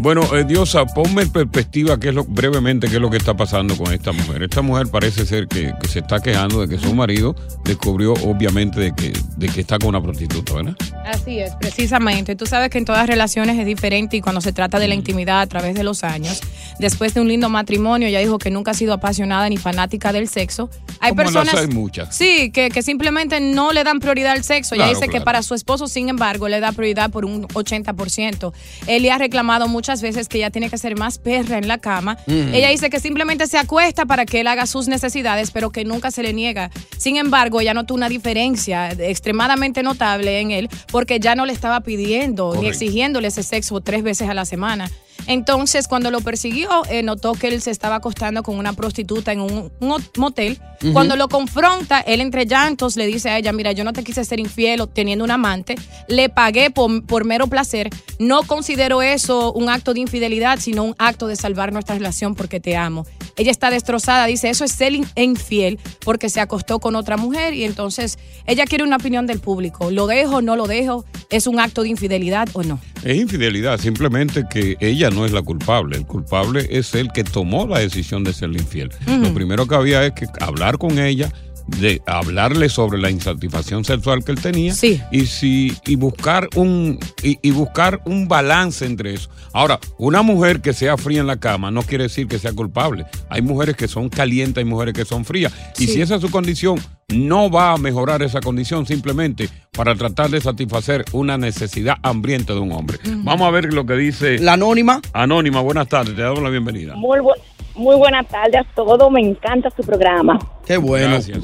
Bueno, 0.00 0.22
eh, 0.36 0.44
Diosa, 0.44 0.86
ponme 0.86 1.22
en 1.22 1.30
perspectiva 1.30 1.98
qué 1.98 2.10
es 2.10 2.14
lo, 2.14 2.24
brevemente 2.24 2.88
qué 2.88 2.96
es 2.96 3.02
lo 3.02 3.10
que 3.10 3.16
está 3.16 3.36
pasando 3.36 3.76
con 3.76 3.92
esta 3.92 4.12
mujer. 4.12 4.44
Esta 4.44 4.62
mujer 4.62 4.86
parece 4.86 5.26
ser 5.26 5.48
que, 5.48 5.74
que 5.80 5.88
se 5.88 5.98
está 5.98 6.20
quejando 6.20 6.64
de 6.64 6.68
que 6.68 6.80
su 6.80 6.94
marido 6.94 7.34
descubrió 7.64 8.12
obviamente 8.12 8.78
de 8.78 8.94
que, 8.94 9.12
de 9.36 9.48
que 9.48 9.60
está 9.60 9.76
con 9.76 9.88
una 9.88 10.00
prostituta, 10.00 10.54
¿verdad? 10.54 10.76
Así 11.04 11.40
es, 11.40 11.52
precisamente. 11.56 12.36
Tú 12.36 12.46
sabes 12.46 12.70
que 12.70 12.78
en 12.78 12.84
todas 12.84 13.08
relaciones 13.08 13.58
es 13.58 13.66
diferente 13.66 14.16
y 14.16 14.20
cuando 14.20 14.40
se 14.40 14.52
trata 14.52 14.78
de 14.78 14.86
la 14.86 14.94
intimidad 14.94 15.40
a 15.40 15.46
través 15.48 15.74
de 15.74 15.82
los 15.82 16.04
años, 16.04 16.40
después 16.78 17.14
de 17.14 17.20
un 17.20 17.26
lindo 17.26 17.48
matrimonio, 17.48 18.06
ella 18.06 18.20
dijo 18.20 18.38
que 18.38 18.50
nunca 18.50 18.70
ha 18.70 18.74
sido 18.74 18.94
apasionada 18.94 19.48
ni 19.48 19.56
fanática 19.56 20.12
del 20.12 20.28
sexo. 20.28 20.70
Hay 21.00 21.10
Como 21.10 21.22
las 21.22 21.32
personas... 21.32 21.54
hay 21.60 21.74
muchas. 21.74 22.14
Sí, 22.14 22.52
que, 22.52 22.70
que 22.70 22.82
simplemente 22.82 23.40
no 23.40 23.72
le 23.72 23.82
dan 23.82 23.98
prioridad 23.98 24.32
al 24.32 24.44
sexo. 24.44 24.76
Ella 24.76 24.84
Claro, 24.84 25.00
dice 25.00 25.10
que 25.10 25.20
para 25.20 25.42
su 25.42 25.54
esposo, 25.54 25.88
sin 25.88 26.08
embargo, 26.08 26.48
le 26.48 26.60
da 26.60 26.70
prioridad 26.70 27.10
por 27.10 27.24
un 27.24 27.48
80%. 27.48 28.52
Él 28.86 29.02
le 29.02 29.10
ha 29.10 29.18
reclamado 29.18 29.57
muchas 29.66 30.02
veces 30.02 30.28
que 30.28 30.38
ella 30.38 30.50
tiene 30.50 30.70
que 30.70 30.78
ser 30.78 30.96
más 30.96 31.18
perra 31.18 31.58
en 31.58 31.66
la 31.66 31.78
cama. 31.78 32.18
Mm. 32.26 32.54
Ella 32.54 32.70
dice 32.70 32.90
que 32.90 33.00
simplemente 33.00 33.46
se 33.46 33.58
acuesta 33.58 34.06
para 34.06 34.26
que 34.26 34.40
él 34.40 34.46
haga 34.46 34.66
sus 34.66 34.88
necesidades, 34.88 35.50
pero 35.50 35.70
que 35.70 35.84
nunca 35.84 36.10
se 36.10 36.22
le 36.22 36.32
niega. 36.32 36.70
Sin 36.96 37.16
embargo, 37.16 37.60
ella 37.60 37.74
notó 37.74 37.94
una 37.94 38.08
diferencia 38.08 38.90
extremadamente 38.92 39.82
notable 39.82 40.40
en 40.40 40.50
él 40.50 40.68
porque 40.92 41.18
ya 41.18 41.34
no 41.34 41.46
le 41.46 41.52
estaba 41.52 41.80
pidiendo 41.80 42.50
ni 42.50 42.56
Correcto. 42.56 42.68
exigiéndole 42.68 43.28
ese 43.28 43.42
sexo 43.42 43.80
tres 43.80 44.02
veces 44.02 44.28
a 44.28 44.34
la 44.34 44.44
semana. 44.44 44.90
Entonces, 45.26 45.88
cuando 45.88 46.10
lo 46.10 46.20
persiguió, 46.20 46.68
eh, 46.90 47.02
notó 47.02 47.32
que 47.32 47.48
él 47.48 47.60
se 47.60 47.70
estaba 47.70 47.96
acostando 47.96 48.42
con 48.42 48.56
una 48.58 48.72
prostituta 48.72 49.32
en 49.32 49.40
un, 49.40 49.70
motel. 50.16 50.58
Cuando 50.92 51.16
lo 51.16 51.28
confronta, 51.28 52.00
él 52.00 52.20
entre 52.20 52.46
llantos 52.46 52.96
le 52.96 53.06
dice 53.06 53.30
a 53.30 53.38
ella, 53.38 53.52
mira, 53.52 53.72
yo 53.72 53.82
no 53.84 53.92
te 53.92 54.04
quise 54.04 54.24
ser 54.24 54.38
infiel 54.38 54.80
o 54.80 54.86
teniendo 54.86 55.24
un 55.24 55.30
amante, 55.30 55.74
le 56.06 56.28
pagué 56.28 56.70
por, 56.70 57.04
por 57.04 57.24
mero 57.24 57.48
placer, 57.48 57.90
no 58.20 58.44
considero 58.44 59.02
eso 59.02 59.52
un 59.52 59.68
acto 59.68 59.92
de 59.92 60.00
infidelidad, 60.00 60.60
sino 60.60 60.84
un 60.84 60.94
acto 60.98 61.26
de 61.26 61.34
salvar 61.36 61.72
nuestra 61.72 61.96
relación 61.96 62.36
porque 62.36 62.60
te 62.60 62.76
amo. 62.76 63.06
Ella 63.36 63.50
está 63.50 63.70
destrozada, 63.70 64.26
dice, 64.26 64.50
eso 64.50 64.64
es 64.64 64.72
ser 64.72 64.94
in- 64.94 65.06
infiel 65.16 65.78
porque 66.04 66.28
se 66.28 66.40
acostó 66.40 66.78
con 66.80 66.96
otra 66.96 67.16
mujer 67.16 67.54
y 67.54 67.64
entonces 67.64 68.18
ella 68.46 68.64
quiere 68.64 68.82
una 68.84 68.96
opinión 68.96 69.26
del 69.26 69.40
público. 69.40 69.90
¿Lo 69.90 70.06
dejo, 70.06 70.42
no 70.42 70.56
lo 70.56 70.66
dejo? 70.66 71.04
¿Es 71.30 71.46
un 71.46 71.60
acto 71.60 71.82
de 71.82 71.88
infidelidad 71.88 72.48
o 72.52 72.62
no? 72.62 72.80
Es 73.04 73.16
infidelidad, 73.16 73.78
simplemente 73.78 74.44
que 74.50 74.76
ella 74.80 75.07
no 75.10 75.24
es 75.24 75.32
la 75.32 75.42
culpable. 75.42 75.96
El 75.96 76.06
culpable 76.06 76.66
es 76.70 76.94
el 76.94 77.10
que 77.12 77.24
tomó 77.24 77.66
la 77.66 77.78
decisión 77.78 78.24
de 78.24 78.32
ser 78.32 78.50
infiel. 78.50 78.90
Lo 79.06 79.32
primero 79.34 79.66
que 79.66 79.74
había 79.74 80.04
es 80.04 80.12
que 80.12 80.26
hablar 80.40 80.78
con 80.78 80.98
ella, 80.98 81.32
de 81.68 82.00
hablarle 82.06 82.68
sobre 82.68 82.98
la 82.98 83.10
insatisfacción 83.10 83.84
sexual 83.84 84.24
que 84.24 84.32
él 84.32 84.40
tenía 84.40 84.72
y 85.12 85.26
si 85.26 85.76
y 85.86 85.96
buscar 85.96 86.48
un 86.56 86.98
y, 87.22 87.38
y 87.42 87.50
buscar 87.50 88.00
un 88.06 88.26
balance 88.26 88.84
entre 88.86 89.14
eso. 89.14 89.28
Ahora, 89.52 89.78
una 89.98 90.22
mujer 90.22 90.60
que 90.60 90.72
sea 90.72 90.96
fría 90.96 91.20
en 91.20 91.26
la 91.26 91.36
cama 91.38 91.70
no 91.70 91.82
quiere 91.82 92.04
decir 92.04 92.26
que 92.26 92.38
sea 92.38 92.52
culpable. 92.52 93.04
Hay 93.28 93.42
mujeres 93.42 93.76
que 93.76 93.86
son 93.88 94.08
calientes, 94.08 94.58
hay 94.62 94.68
mujeres 94.68 94.94
que 94.94 95.04
son 95.04 95.24
frías. 95.24 95.52
Y 95.78 95.86
Sí. 95.86 95.94
si 95.94 96.00
esa 96.02 96.16
es 96.16 96.20
su 96.22 96.30
condición, 96.30 96.78
no 97.08 97.50
va 97.50 97.72
a 97.72 97.78
mejorar 97.78 98.22
esa 98.22 98.40
condición 98.40 98.86
simplemente 98.86 99.48
para 99.72 99.94
tratar 99.94 100.30
de 100.30 100.40
satisfacer 100.40 101.04
una 101.12 101.38
necesidad 101.38 101.96
hambrienta 102.02 102.52
de 102.54 102.60
un 102.60 102.72
hombre. 102.72 102.98
Vamos 103.04 103.46
a 103.46 103.50
ver 103.50 103.72
lo 103.72 103.86
que 103.86 103.94
dice 103.94 104.38
la 104.38 104.54
anónima. 104.54 105.00
Anónima, 105.12 105.60
buenas 105.60 105.88
tardes, 105.88 106.14
te 106.16 106.22
damos 106.22 106.42
la 106.42 106.50
bienvenida. 106.50 106.94
Muy, 106.96 107.18
bu- 107.20 107.32
muy 107.78 107.96
buenas 107.96 108.26
tardes 108.26 108.60
a 108.60 108.74
todos, 108.74 109.10
me 109.10 109.20
encanta 109.20 109.70
su 109.70 109.82
programa. 109.82 110.38
Qué 110.66 110.76
bueno. 110.76 111.12
Gracias. 111.12 111.38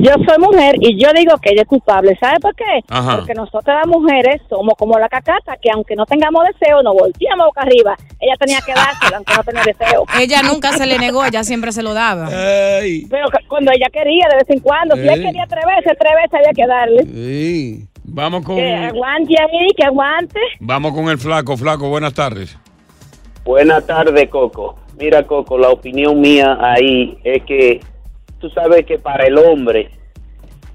Yo 0.00 0.10
soy 0.26 0.38
mujer 0.38 0.74
y 0.80 1.00
yo 1.00 1.08
digo 1.14 1.36
que 1.38 1.50
ella 1.52 1.62
es 1.62 1.68
culpable. 1.68 2.16
¿Sabe 2.20 2.38
por 2.40 2.54
qué? 2.54 2.64
Ajá. 2.88 3.16
Porque 3.16 3.34
nosotras 3.34 3.78
las 3.84 3.86
mujeres 3.86 4.42
somos 4.48 4.74
como 4.76 4.98
la 4.98 5.08
cacata, 5.08 5.56
que 5.60 5.70
aunque 5.72 5.94
no 5.96 6.04
tengamos 6.06 6.44
deseo, 6.52 6.82
nos 6.82 6.94
volteamos 6.94 7.46
boca 7.46 7.62
arriba. 7.62 7.96
Ella 8.20 8.34
tenía 8.38 8.58
que 8.60 8.72
dárselo, 8.74 9.16
aunque 9.16 9.34
no 9.34 9.42
tenía 9.44 9.62
deseo. 9.64 10.04
Ella 10.20 10.42
nunca 10.42 10.72
se 10.72 10.86
le 10.86 10.98
negó, 10.98 11.24
ella 11.24 11.44
siempre 11.44 11.72
se 11.72 11.82
lo 11.82 11.94
daba. 11.94 12.26
Pero 12.28 13.26
cuando 13.48 13.70
ella 13.72 13.86
quería, 13.92 14.26
de 14.30 14.36
vez 14.36 14.50
en 14.50 14.60
cuando, 14.60 14.94
si 14.96 15.02
Ey. 15.02 15.22
quería 15.22 15.46
tres 15.48 15.64
veces, 15.76 15.98
tres 15.98 16.12
veces 16.22 16.34
había 16.34 16.52
que 16.52 16.66
darle. 16.66 17.02
Sí. 17.04 17.86
Vamos 18.08 18.44
con 18.44 18.56
Que 18.56 18.74
aguante 18.74 19.34
ahí, 19.40 19.68
que 19.76 19.84
aguante. 19.84 20.40
vamos 20.60 20.92
con 20.92 21.08
el 21.08 21.18
flaco, 21.18 21.56
flaco, 21.56 21.88
buenas 21.88 22.14
tardes. 22.14 22.56
Buenas 23.44 23.86
tardes, 23.86 24.28
Coco. 24.28 24.76
Mira, 24.98 25.22
Coco, 25.24 25.58
la 25.58 25.70
opinión 25.70 26.20
mía 26.20 26.56
ahí 26.60 27.18
es 27.24 27.42
que 27.44 27.80
tú 28.40 28.48
sabes 28.50 28.84
que 28.86 28.98
para 28.98 29.26
el 29.26 29.36
hombre 29.38 29.90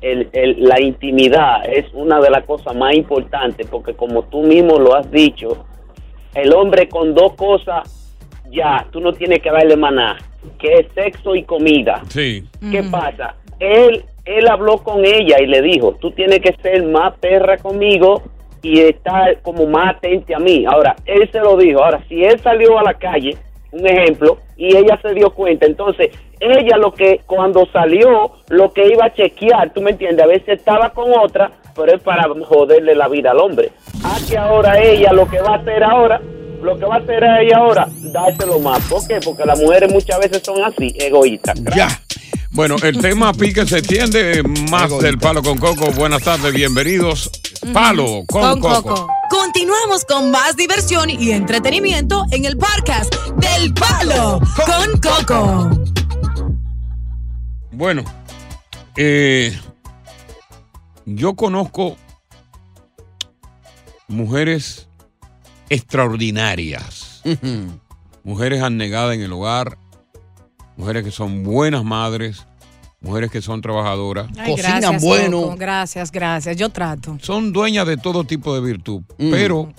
el, 0.02 0.30
el- 0.34 0.64
la 0.64 0.82
intimidad 0.82 1.64
es 1.68 1.86
una 1.94 2.20
de 2.20 2.30
las 2.30 2.44
cosas 2.46 2.76
más 2.76 2.96
importantes 2.96 3.68
porque 3.68 3.94
como 3.94 4.24
tú 4.24 4.42
mismo 4.44 4.80
lo 4.80 4.96
has 4.96 5.10
dicho, 5.12 5.66
el 6.36 6.54
hombre 6.54 6.88
con 6.90 7.14
dos 7.14 7.34
cosas 7.34 7.98
ya, 8.52 8.86
tú 8.92 9.00
no 9.00 9.14
tienes 9.14 9.40
que 9.40 9.50
darle 9.52 9.76
maná, 9.78 10.18
que 10.60 10.74
es 10.74 10.88
sexo 10.94 11.36
y 11.36 11.44
comida. 11.44 12.02
Sí. 12.10 12.44
¿Qué 12.72 12.84
pasa? 12.84 13.36
Él, 13.60 14.04
él 14.26 14.48
habló 14.50 14.80
con 14.80 15.06
ella 15.06 15.38
y 15.42 15.46
le 15.48 15.62
dijo, 15.62 15.96
tú 16.02 16.12
tienes 16.12 16.40
que 16.40 16.54
ser 16.62 16.84
más 16.86 17.14
perra 17.20 17.58
conmigo 17.58 18.22
y 18.62 18.82
estar 18.82 19.40
como 19.42 19.66
más 19.68 19.96
atente 19.96 20.36
a 20.36 20.40
mí. 20.40 20.66
Ahora, 20.68 20.96
él 21.06 21.30
se 21.32 21.40
lo 21.40 21.56
dijo. 21.58 21.82
Ahora, 21.84 22.04
si 22.10 22.24
él 22.24 22.40
salió 22.42 22.78
a 22.78 22.84
la 22.84 22.94
calle, 22.96 23.38
un 23.72 23.88
ejemplo, 23.88 24.38
y 24.58 24.76
ella 24.76 25.00
se 25.02 25.14
dio 25.14 25.30
cuenta, 25.32 25.66
entonces 25.66 26.10
ella 26.40 26.78
lo 26.78 26.94
que 26.94 27.22
cuando 27.26 27.66
salió, 27.72 28.32
lo 28.50 28.74
que 28.74 28.88
iba 28.88 29.06
a 29.06 29.14
chequear, 29.14 29.72
tú 29.74 29.82
me 29.82 29.92
entiendes, 29.92 30.24
a 30.24 30.28
veces 30.28 30.60
estaba 30.60 30.90
con 30.90 31.12
otra, 31.18 31.52
pero 31.76 31.96
es 31.96 32.02
para 32.02 32.24
joderle 32.46 32.96
la 32.96 33.08
vida 33.08 33.32
al 33.32 33.40
hombre. 33.40 33.72
A 34.04 34.18
que 34.30 34.38
ahora 34.38 34.82
ella 34.82 35.14
lo 35.14 35.28
que 35.30 35.40
va 35.42 35.56
a 35.56 35.58
hacer 35.58 35.84
ahora, 35.84 36.22
lo 36.62 36.78
que 36.78 36.86
va 36.86 36.96
a 36.96 37.00
hacer 37.00 37.24
ella 37.42 37.58
ahora, 37.58 37.88
dárselo 38.02 38.60
más. 38.60 38.80
¿Por 38.90 39.08
qué? 39.08 39.20
Porque 39.24 39.46
las 39.46 39.60
mujeres 39.60 39.92
muchas 39.92 40.20
veces 40.20 40.42
son 40.44 40.64
así, 40.64 40.94
egoístas. 41.00 41.62
Ya. 41.76 41.88
Bueno, 42.52 42.76
el 42.84 42.98
tema 43.02 43.34
pique 43.34 43.66
se 43.66 43.80
extiende 43.80 44.44
más 44.70 44.98
del 45.00 45.18
palo 45.18 45.42
con 45.42 45.58
coco. 45.58 45.92
Buenas 45.92 46.24
tardes, 46.24 46.54
bienvenidos. 46.54 47.30
Palo 47.74 48.24
con, 48.28 48.60
coco. 48.60 49.08
Continuamos 49.30 50.04
con 50.06 50.32
más 50.32 50.58
diversión 50.58 51.10
y 51.10 51.32
entretenimiento 51.32 52.26
en 52.32 52.46
el 52.46 52.58
podcast 52.58 53.14
del 53.38 53.74
Palo 53.74 54.42
con 54.66 55.00
Coco. 55.00 55.70
Bueno, 57.72 58.04
eh, 58.98 59.58
yo 61.06 61.36
conozco 61.36 61.96
mujeres 64.10 64.90
extraordinarias, 65.70 67.22
mujeres 68.24 68.62
anegadas 68.62 69.16
en 69.16 69.22
el 69.22 69.32
hogar, 69.32 69.78
mujeres 70.82 71.04
que 71.04 71.12
son 71.12 71.44
buenas 71.44 71.84
madres, 71.84 72.48
mujeres 73.02 73.30
que 73.30 73.40
son 73.40 73.62
trabajadoras, 73.62 74.28
Ay, 74.36 74.56
gracias, 74.56 75.04
Coco. 75.04 75.56
Gracias, 75.56 76.12
gracias. 76.12 76.58
Yo 76.58 76.70
trato. 76.70 77.20
son 77.22 77.54
dueñas 77.54 77.86
de 77.86 77.98
todo 77.98 78.24
tipo 78.24 78.56
de 78.56 78.62
virtud, 78.62 79.04
pero 79.16 79.72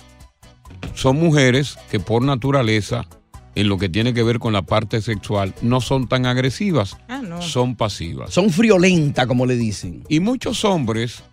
son 0.95 1.17
mujeres 1.17 1.77
que 1.91 1.99
por 1.99 2.23
naturaleza, 2.23 3.05
en 3.57 3.69
lo 3.69 3.79
que 3.79 3.89
tiene 3.89 4.15
que 4.15 4.23
ver 4.23 4.39
con 4.39 4.53
la 4.53 4.63
parte 4.63 5.03
sexual, 5.03 5.53
no 5.61 5.81
son 5.81 6.07
tan 6.07 6.25
agresivas, 6.25 6.97
son 7.41 7.75
pasivas. 7.75 8.33
Son 8.33 8.51
friolentas, 8.51 9.27
como 9.27 9.45
le 9.45 9.57
dicen. 9.57 10.05
Y 10.09 10.21
muchos 10.21 10.65
hombres 10.65 11.25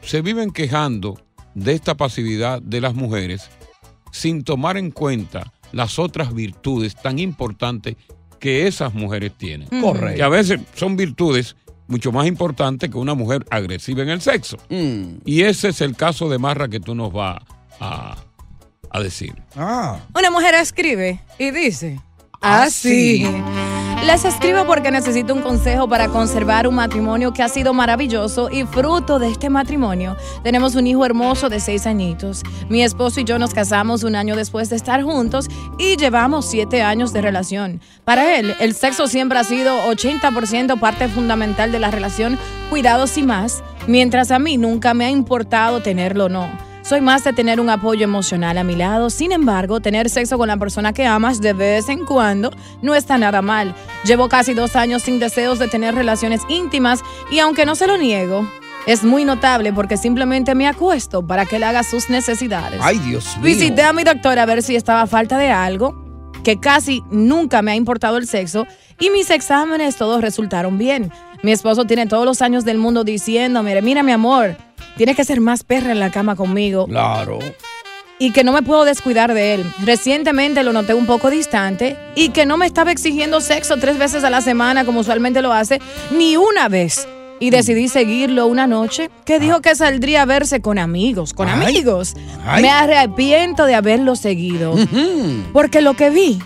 se 0.00 0.22
viven 0.22 0.52
quejando 0.52 1.20
de 1.54 1.74
esta 1.74 1.98
pasividad 1.98 2.62
de 2.62 2.80
las 2.80 2.94
mujeres 2.94 3.50
sin 4.10 4.42
tomar 4.42 4.78
en 4.78 4.90
cuenta 4.90 5.52
las 5.72 5.98
otras 5.98 6.32
virtudes 6.34 6.94
tan 6.94 7.18
importantes 7.18 7.96
que 8.42 8.66
esas 8.66 8.92
mujeres 8.92 9.30
tienen. 9.38 9.68
Mm. 9.70 9.80
Correcto. 9.80 10.16
Que 10.16 10.22
a 10.24 10.28
veces 10.28 10.60
son 10.74 10.96
virtudes 10.96 11.54
mucho 11.86 12.10
más 12.10 12.26
importantes 12.26 12.90
que 12.90 12.98
una 12.98 13.14
mujer 13.14 13.46
agresiva 13.50 14.02
en 14.02 14.08
el 14.08 14.20
sexo. 14.20 14.56
Mm. 14.68 15.18
Y 15.24 15.42
ese 15.42 15.68
es 15.68 15.80
el 15.80 15.94
caso 15.94 16.28
de 16.28 16.38
Marra 16.38 16.66
que 16.66 16.80
tú 16.80 16.96
nos 16.96 17.12
vas 17.12 17.40
a, 17.78 18.16
a 18.90 19.00
decir. 19.00 19.32
Ah. 19.54 20.00
Una 20.12 20.32
mujer 20.32 20.56
escribe 20.56 21.20
y 21.38 21.52
dice 21.52 22.00
Ah, 22.40 22.64
así. 22.64 23.24
Les 24.04 24.24
escribo 24.24 24.66
porque 24.66 24.90
necesito 24.90 25.32
un 25.32 25.42
consejo 25.42 25.88
para 25.88 26.08
conservar 26.08 26.66
un 26.66 26.74
matrimonio 26.74 27.32
que 27.32 27.40
ha 27.40 27.48
sido 27.48 27.72
maravilloso 27.72 28.50
y 28.50 28.64
fruto 28.64 29.20
de 29.20 29.30
este 29.30 29.48
matrimonio. 29.48 30.16
Tenemos 30.42 30.74
un 30.74 30.88
hijo 30.88 31.06
hermoso 31.06 31.48
de 31.48 31.60
seis 31.60 31.86
añitos. 31.86 32.42
Mi 32.68 32.82
esposo 32.82 33.20
y 33.20 33.24
yo 33.24 33.38
nos 33.38 33.54
casamos 33.54 34.02
un 34.02 34.16
año 34.16 34.34
después 34.34 34.70
de 34.70 34.76
estar 34.76 35.04
juntos 35.04 35.48
y 35.78 35.96
llevamos 35.96 36.46
siete 36.46 36.82
años 36.82 37.12
de 37.12 37.22
relación. 37.22 37.80
Para 38.04 38.36
él, 38.38 38.56
el 38.58 38.74
sexo 38.74 39.06
siempre 39.06 39.38
ha 39.38 39.44
sido 39.44 39.72
80% 39.88 40.80
parte 40.80 41.06
fundamental 41.06 41.70
de 41.70 41.78
la 41.78 41.92
relación, 41.92 42.36
cuidados 42.70 43.16
y 43.18 43.22
más, 43.22 43.62
mientras 43.86 44.32
a 44.32 44.40
mí 44.40 44.58
nunca 44.58 44.94
me 44.94 45.04
ha 45.04 45.10
importado 45.10 45.80
tenerlo 45.80 46.24
o 46.24 46.28
no. 46.28 46.71
Soy 46.82 47.00
más 47.00 47.22
de 47.22 47.32
tener 47.32 47.60
un 47.60 47.70
apoyo 47.70 48.02
emocional 48.02 48.58
a 48.58 48.64
mi 48.64 48.74
lado. 48.74 49.08
Sin 49.08 49.30
embargo, 49.30 49.80
tener 49.80 50.10
sexo 50.10 50.36
con 50.36 50.48
la 50.48 50.56
persona 50.56 50.92
que 50.92 51.06
amas 51.06 51.40
de 51.40 51.52
vez 51.52 51.88
en 51.88 52.04
cuando 52.04 52.50
no 52.82 52.96
está 52.96 53.18
nada 53.18 53.40
mal. 53.40 53.74
Llevo 54.04 54.28
casi 54.28 54.52
dos 54.52 54.74
años 54.74 55.02
sin 55.02 55.20
deseos 55.20 55.60
de 55.60 55.68
tener 55.68 55.94
relaciones 55.94 56.42
íntimas 56.48 57.00
y 57.30 57.38
aunque 57.38 57.66
no 57.66 57.76
se 57.76 57.86
lo 57.86 57.96
niego, 57.96 58.48
es 58.86 59.04
muy 59.04 59.24
notable 59.24 59.72
porque 59.72 59.96
simplemente 59.96 60.56
me 60.56 60.66
acuesto 60.66 61.24
para 61.24 61.46
que 61.46 61.56
él 61.56 61.62
haga 61.62 61.84
sus 61.84 62.10
necesidades. 62.10 62.80
Ay, 62.82 62.98
Dios 62.98 63.36
mío. 63.36 63.44
Visité 63.44 63.82
a 63.82 63.92
mi 63.92 64.02
doctora 64.02 64.42
a 64.42 64.46
ver 64.46 64.60
si 64.62 64.74
estaba 64.74 65.02
a 65.02 65.06
falta 65.06 65.38
de 65.38 65.50
algo, 65.50 65.94
que 66.42 66.58
casi 66.58 67.04
nunca 67.10 67.62
me 67.62 67.70
ha 67.70 67.76
importado 67.76 68.16
el 68.16 68.26
sexo, 68.26 68.66
y 68.98 69.10
mis 69.10 69.30
exámenes 69.30 69.96
todos 69.96 70.20
resultaron 70.20 70.78
bien. 70.78 71.12
Mi 71.44 71.52
esposo 71.52 71.84
tiene 71.84 72.06
todos 72.06 72.24
los 72.24 72.42
años 72.42 72.64
del 72.64 72.78
mundo 72.78 73.04
diciéndome, 73.04 73.80
mira 73.82 74.02
mi 74.02 74.10
amor, 74.10 74.56
tienes 74.96 75.16
que 75.16 75.24
ser 75.24 75.40
más 75.40 75.64
perra 75.64 75.92
en 75.92 76.00
la 76.00 76.10
cama 76.10 76.36
conmigo. 76.36 76.86
Claro. 76.86 77.38
Y 78.18 78.30
que 78.30 78.44
no 78.44 78.52
me 78.52 78.62
puedo 78.62 78.84
descuidar 78.84 79.34
de 79.34 79.54
él. 79.54 79.64
Recientemente 79.84 80.62
lo 80.62 80.72
noté 80.72 80.94
un 80.94 81.06
poco 81.06 81.28
distante 81.30 81.96
y 82.14 82.28
que 82.28 82.46
no 82.46 82.56
me 82.56 82.66
estaba 82.66 82.92
exigiendo 82.92 83.40
sexo 83.40 83.76
tres 83.78 83.98
veces 83.98 84.22
a 84.22 84.30
la 84.30 84.40
semana 84.40 84.84
como 84.84 85.00
usualmente 85.00 85.42
lo 85.42 85.52
hace, 85.52 85.80
ni 86.10 86.36
una 86.36 86.68
vez. 86.68 87.08
Y 87.40 87.50
decidí 87.50 87.88
seguirlo 87.88 88.46
una 88.46 88.68
noche 88.68 89.10
que 89.24 89.40
dijo 89.40 89.60
que 89.60 89.74
saldría 89.74 90.22
a 90.22 90.26
verse 90.26 90.60
con 90.60 90.78
amigos, 90.78 91.34
con 91.34 91.48
Ay. 91.48 91.54
amigos. 91.64 92.14
Ay. 92.46 92.62
Me 92.62 92.70
arrepiento 92.70 93.64
de 93.64 93.74
haberlo 93.74 94.14
seguido. 94.14 94.74
Porque 95.52 95.80
lo 95.80 95.94
que 95.94 96.10
vi, 96.10 96.38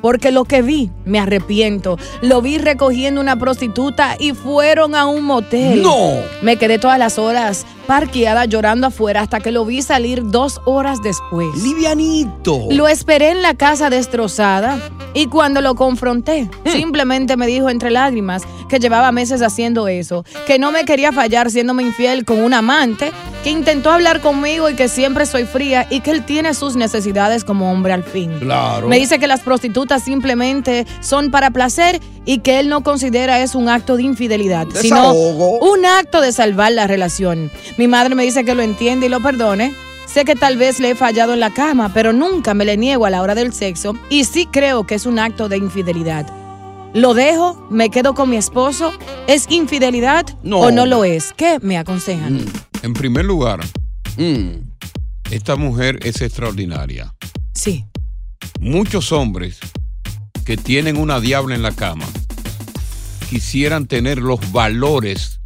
porque 0.00 0.30
lo 0.30 0.44
que 0.44 0.62
vi, 0.62 0.90
me 1.04 1.18
arrepiento. 1.18 1.98
Lo 2.22 2.40
vi 2.42 2.58
recogiendo 2.58 3.20
una 3.20 3.36
prostituta 3.36 4.14
y 4.20 4.32
fueron 4.34 4.94
a 4.94 5.06
un 5.06 5.24
motel. 5.24 5.82
No. 5.82 6.10
Me 6.42 6.56
quedé 6.56 6.78
todas 6.78 7.00
las 7.00 7.18
horas 7.18 7.66
parqueada 7.86 8.44
llorando 8.44 8.88
afuera 8.88 9.20
hasta 9.20 9.40
que 9.40 9.52
lo 9.52 9.64
vi 9.64 9.82
salir 9.82 10.22
dos 10.30 10.60
horas 10.64 11.02
después. 11.02 11.48
Livianito. 11.62 12.66
Lo 12.70 12.88
esperé 12.88 13.30
en 13.30 13.42
la 13.42 13.54
casa 13.54 13.90
destrozada 13.90 14.78
y 15.14 15.26
cuando 15.26 15.60
lo 15.60 15.74
confronté, 15.74 16.50
simplemente 16.64 17.36
me 17.36 17.46
dijo 17.46 17.70
entre 17.70 17.90
lágrimas 17.90 18.42
que 18.68 18.78
llevaba 18.78 19.12
meses 19.12 19.42
haciendo 19.42 19.86
eso, 19.86 20.24
que 20.46 20.58
no 20.58 20.72
me 20.72 20.84
quería 20.84 21.12
fallar 21.12 21.50
siéndome 21.50 21.84
infiel 21.84 22.24
con 22.24 22.42
un 22.42 22.54
amante, 22.54 23.12
que 23.44 23.50
intentó 23.50 23.90
hablar 23.90 24.20
conmigo 24.20 24.68
y 24.70 24.74
que 24.74 24.88
siempre 24.88 25.26
soy 25.26 25.44
fría 25.44 25.86
y 25.90 26.00
que 26.00 26.10
él 26.10 26.24
tiene 26.24 26.54
sus 26.54 26.76
necesidades 26.76 27.44
como 27.44 27.70
hombre 27.70 27.92
al 27.92 28.02
fin. 28.02 28.38
Claro. 28.40 28.88
Me 28.88 28.98
dice 28.98 29.18
que 29.18 29.26
las 29.26 29.40
prostitutas 29.40 30.02
simplemente 30.02 30.86
son 31.00 31.30
para 31.30 31.50
placer 31.50 32.00
y 32.24 32.38
que 32.38 32.58
él 32.60 32.68
no 32.68 32.82
considera 32.82 33.40
es 33.42 33.54
un 33.54 33.68
acto 33.68 33.96
de 33.96 34.02
infidelidad, 34.04 34.66
sino 34.80 35.12
un 35.12 35.84
acto 35.86 36.20
de 36.20 36.32
salvar 36.32 36.72
la 36.72 36.86
relación. 36.86 37.50
Mi 37.76 37.86
madre 37.88 38.14
me 38.14 38.22
dice 38.24 38.44
que 38.44 38.54
lo 38.54 38.62
entiende 38.62 39.06
y 39.06 39.08
lo 39.08 39.20
perdone. 39.20 39.72
Sé 40.06 40.24
que 40.24 40.36
tal 40.36 40.56
vez 40.56 40.78
le 40.80 40.90
he 40.90 40.94
fallado 40.94 41.34
en 41.34 41.40
la 41.40 41.50
cama, 41.52 41.90
pero 41.92 42.12
nunca 42.12 42.54
me 42.54 42.64
le 42.64 42.76
niego 42.76 43.04
a 43.06 43.10
la 43.10 43.20
hora 43.20 43.34
del 43.34 43.52
sexo 43.52 43.96
y 44.10 44.24
sí 44.24 44.46
creo 44.50 44.86
que 44.86 44.94
es 44.94 45.06
un 45.06 45.18
acto 45.18 45.48
de 45.48 45.56
infidelidad. 45.56 46.26
¿Lo 46.92 47.12
dejo? 47.14 47.66
¿Me 47.70 47.90
quedo 47.90 48.14
con 48.14 48.30
mi 48.30 48.36
esposo? 48.36 48.92
¿Es 49.26 49.46
infidelidad 49.50 50.24
No. 50.44 50.60
o 50.60 50.70
no 50.70 50.86
lo 50.86 51.04
es? 51.04 51.32
¿Qué 51.36 51.58
me 51.60 51.76
aconsejan? 51.76 52.44
En 52.82 52.92
primer 52.94 53.24
lugar, 53.24 53.60
Mm. 54.16 54.70
esta 55.32 55.56
mujer 55.56 55.98
es 56.04 56.20
extraordinaria. 56.20 57.12
Sí. 57.52 57.84
Muchos 58.60 59.10
hombres 59.10 59.58
que 60.44 60.56
tienen 60.56 60.96
una 60.96 61.20
diabla 61.20 61.54
en 61.54 61.62
la 61.62 61.72
cama 61.72 62.06
quisieran 63.28 63.86
tener 63.86 64.18
los 64.18 64.52
valores 64.52 65.40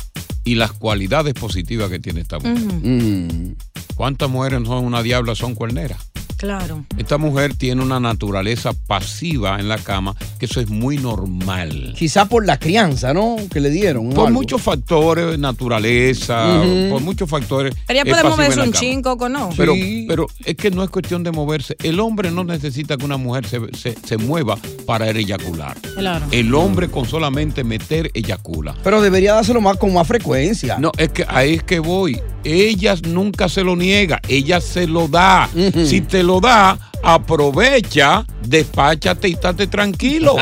y 0.44 0.56
las 0.56 0.72
cualidades 0.72 1.34
positivas 1.34 1.90
que 1.90 1.98
tiene 1.98 2.20
esta 2.20 2.38
mujer. 2.38 2.58
Mm. 2.58 3.54
¿Cuántas 3.94 4.28
mujeres 4.28 4.60
no 4.60 4.66
son 4.66 4.84
una 4.84 5.02
diabla, 5.02 5.34
son 5.34 5.54
cuerneras? 5.54 6.07
Claro. 6.38 6.84
Esta 6.96 7.18
mujer 7.18 7.54
tiene 7.54 7.82
una 7.82 8.00
naturaleza 8.00 8.72
pasiva 8.86 9.58
en 9.60 9.68
la 9.68 9.76
cama, 9.76 10.14
que 10.38 10.46
eso 10.46 10.60
es 10.60 10.68
muy 10.70 10.96
normal. 10.96 11.94
Quizá 11.98 12.24
por 12.26 12.46
la 12.46 12.58
crianza, 12.58 13.12
¿no? 13.12 13.36
Que 13.52 13.60
le 13.60 13.70
dieron. 13.70 14.10
Por 14.10 14.28
algo. 14.28 14.40
muchos 14.40 14.62
factores, 14.62 15.38
naturaleza, 15.38 16.62
por 16.90 17.02
muchos 17.02 17.28
factores. 17.28 17.74
Pero 17.86 18.00
es 18.00 18.04
puede 18.08 18.22
moverse 18.24 18.60
un 18.60 18.72
chingo 18.72 19.12
o 19.12 19.28
no. 19.28 19.50
Pero, 19.56 19.74
pero 20.06 20.26
es 20.44 20.54
que 20.56 20.70
no 20.70 20.82
es 20.84 20.90
cuestión 20.90 21.22
de 21.22 21.32
moverse. 21.32 21.76
El 21.82 22.00
hombre 22.00 22.30
no 22.30 22.44
necesita 22.44 22.96
que 22.96 23.04
una 23.04 23.16
mujer 23.16 23.46
se, 23.46 23.60
se- 23.76 23.96
se 24.04 24.16
mueva 24.16 24.56
para 24.86 25.10
eyacular. 25.10 25.76
Claro. 25.96 26.26
El 26.30 26.54
hombre 26.54 26.88
con 26.88 27.06
solamente 27.06 27.64
meter 27.64 28.10
eyacula. 28.14 28.74
Pero 28.84 29.00
debería 29.02 29.34
dárselo 29.34 29.60
más 29.60 29.76
con 29.76 29.92
más 29.92 30.06
frecuencia. 30.06 30.78
No, 30.78 30.92
es 30.96 31.08
que 31.10 31.24
ahí 31.28 31.54
es 31.54 31.62
que 31.64 31.80
voy. 31.80 32.20
Ella 32.44 32.94
nunca 33.08 33.48
se 33.48 33.62
lo 33.64 33.76
niega, 33.76 34.20
ella 34.28 34.60
se 34.60 34.86
lo 34.86 35.08
da. 35.08 35.48
Si 35.84 36.00
te 36.00 36.22
lo 36.28 36.40
da, 36.40 36.78
aprovecha, 37.02 38.24
despáchate 38.46 39.30
y 39.30 39.32
estate 39.32 39.66
tranquilo. 39.66 40.36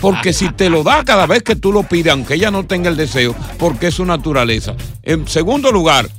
Porque 0.00 0.32
si 0.32 0.50
te 0.50 0.68
lo 0.68 0.82
da 0.82 1.04
cada 1.04 1.26
vez 1.26 1.44
que 1.44 1.54
tú 1.54 1.72
lo 1.72 1.84
pides, 1.84 2.12
aunque 2.12 2.34
ella 2.34 2.50
no 2.50 2.66
tenga 2.66 2.90
el 2.90 2.96
deseo, 2.96 3.34
porque 3.58 3.86
es 3.86 3.94
su 3.94 4.04
naturaleza. 4.04 4.74
En 5.04 5.28
segundo 5.28 5.70
lugar, 5.70 6.10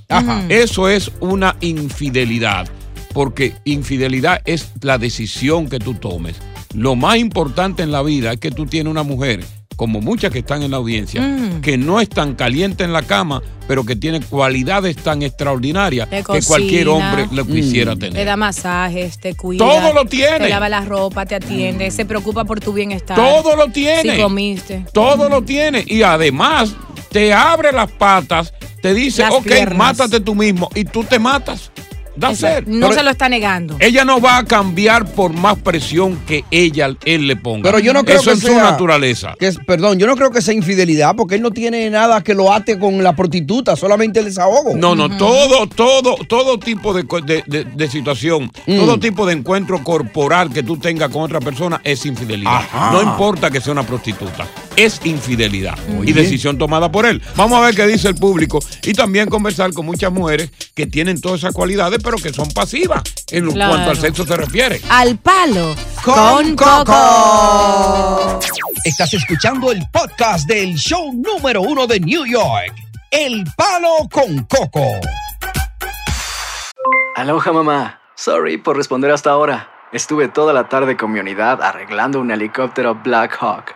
eso 0.47 0.88
es 0.88 1.12
una 1.19 1.58
infidelidad. 1.60 2.69
Porque 3.13 3.54
infidelidad 3.65 4.41
es 4.45 4.71
la 4.82 4.97
decisión 4.97 5.67
que 5.67 5.80
tú 5.80 5.95
tomes. 5.95 6.38
Lo 6.73 6.95
más 6.95 7.17
importante 7.17 7.84
en 7.84 7.91
la 7.91 8.02
vida 8.02 8.32
es 8.32 8.39
que 8.39 8.49
tú 8.49 8.65
tienes 8.65 8.89
una 8.89 9.04
mujer, 9.04 9.45
como 9.75 10.01
muchas 10.01 10.31
que 10.31 10.39
están 10.39 10.63
en 10.63 10.71
la 10.71 10.77
audiencia, 10.77 11.21
Mm. 11.21 11.62
que 11.62 11.77
no 11.77 11.99
es 11.99 12.09
tan 12.09 12.36
caliente 12.36 12.83
en 12.83 12.93
la 12.93 13.01
cama, 13.01 13.41
pero 13.67 13.86
que 13.86 13.95
tiene 13.95 14.19
cualidades 14.21 14.95
tan 14.97 15.21
extraordinarias 15.23 16.09
Te 16.09 16.23
que 16.23 16.41
cualquier 16.41 16.89
hombre 16.89 17.27
lo 17.31 17.45
quisiera 17.45 17.95
tener. 17.95 18.13
Te 18.13 18.25
da 18.25 18.36
masajes, 18.38 19.19
te 19.19 19.36
cuida. 19.36 19.63
Todo 19.65 19.93
lo 19.93 20.05
tiene. 20.05 20.39
Te 20.39 20.49
lava 20.49 20.69
la 20.69 20.81
ropa, 20.81 21.25
te 21.25 21.36
atiende, 21.36 21.89
se 21.91 22.05
preocupa 22.05 22.43
por 22.45 22.59
tu 22.59 22.73
bienestar. 22.73 23.15
Todo 23.15 23.55
lo 23.55 23.67
tiene. 23.69 24.15
Si 24.15 24.21
comiste. 24.21 24.86
Todo 24.93 25.29
lo 25.29 25.41
tiene. 25.43 25.83
Y 25.88 26.01
además 26.03 26.75
te 27.09 27.33
abre 27.33 27.71
las 27.71 27.91
patas, 27.91 28.53
te 28.81 28.93
dice, 28.93 29.21
Las 29.21 29.31
ok, 29.33 29.43
piernas. 29.43 29.77
mátate 29.77 30.19
tú 30.19 30.36
mismo. 30.36 30.69
Y 30.75 30.83
tú 30.86 31.03
te 31.03 31.19
matas. 31.19 31.71
No 32.15 32.30
Pero 32.89 32.93
se 32.93 33.04
lo 33.04 33.10
está 33.10 33.28
negando. 33.28 33.76
Ella 33.80 34.06
no 34.06 34.21
va 34.21 34.38
a 34.38 34.45
cambiar 34.45 35.06
por 35.13 35.34
más 35.34 35.58
presión 35.58 36.17
que 36.28 36.43
ella, 36.52 36.89
él 37.06 37.28
le 37.28 37.36
ponga. 37.36 37.63
Pero 37.63 37.80
yo 37.80 37.91
no 37.91 38.04
creo 38.04 38.17
Eso 38.19 38.30
que 38.32 38.34
es 38.38 38.39
su 38.41 38.47
sea- 38.47 38.63
naturaleza. 38.63 39.34
Que 39.39 39.47
es- 39.47 39.58
perdón, 39.65 39.97
yo 39.97 40.06
no 40.06 40.15
creo 40.15 40.30
que 40.32 40.41
sea 40.41 40.54
infidelidad 40.54 41.15
porque 41.15 41.36
él 41.36 41.41
no 41.41 41.49
tiene 41.52 41.89
nada 41.89 42.23
que 42.23 42.36
lo 42.36 42.54
ate 42.54 42.78
con 42.78 43.02
la 43.04 43.15
prostituta, 43.15 43.76
solamente 43.76 44.19
el 44.19 44.26
desahogo. 44.26 44.76
No, 44.76 44.95
no, 44.95 45.17
todo, 45.17 45.65
todo, 45.67 46.15
todo 46.28 46.60
tipo 46.60 46.93
de, 46.93 47.04
de- 47.26 47.43
de- 47.47 47.63
de 47.65 47.89
situación, 47.89 48.52
Mm. 48.67 48.78
todo 48.78 48.99
tipo 48.99 49.26
de 49.26 49.34
encuentro 49.34 49.84
corporal 49.84 50.52
que 50.54 50.62
tú 50.62 50.78
tengas 50.78 51.10
con 51.10 51.23
otra 51.23 51.39
persona 51.39 51.82
es 51.84 52.06
infidelidad. 52.06 52.54
Ajá. 52.58 52.91
No 52.91 53.02
importa 53.02 53.49
que 53.49 53.60
sea 53.60 53.71
una 53.73 53.84
prostituta, 53.88 54.47
es 54.75 54.99
infidelidad 55.05 55.77
Muy 55.88 56.09
y 56.09 56.13
bien. 56.13 56.25
decisión 56.25 56.57
tomada 56.57 56.91
por 56.91 57.05
él. 57.05 57.21
Vamos 57.36 57.57
a 57.57 57.62
ver 57.65 57.75
qué 57.75 57.86
dice 57.88 58.07
el 58.09 58.15
público 58.15 58.59
y 58.83 58.93
también 58.93 59.29
conversar 59.29 59.71
con 59.73 59.86
muchas 59.86 60.12
mujeres 60.12 60.51
que 60.75 60.88
tienen 60.88 61.21
todas 61.21 61.39
esas 61.41 61.53
cualidades, 61.53 61.99
pero 62.03 62.17
que 62.17 62.33
son 62.33 62.49
pasivas 62.51 63.01
en 63.31 63.49
Claro. 63.51 63.71
cuanto 63.73 63.91
al 63.91 63.97
sexo 63.97 64.25
se 64.25 64.36
refiere. 64.36 64.81
Al 64.89 65.17
palo 65.17 65.75
con, 66.03 66.55
Coco. 66.55 68.39
Estás 68.86 69.13
escuchando 69.13 69.71
el 69.71 69.81
podcast 69.91 70.47
del 70.47 70.75
show 70.75 71.13
número 71.13 71.62
uno 71.62 71.88
de 71.88 71.99
New 71.99 72.25
York, 72.25 72.73
El 73.12 73.43
Palo 73.55 74.09
con 74.12 74.43
Coco. 74.45 74.86
Aloha 77.15 77.51
mamá. 77.53 77.99
Sorry 78.15 78.57
por 78.57 78.75
responder 78.77 79.12
hasta 79.12 79.29
ahora. 79.31 79.69
Estuve 79.91 80.27
toda 80.27 80.53
la 80.53 80.67
tarde 80.69 80.97
con 80.97 81.12
mi 81.12 81.19
unidad 81.19 81.62
arreglando 81.62 82.19
un 82.19 82.31
helicóptero 82.31 82.95
Black 83.03 83.38
Hawk. 83.39 83.75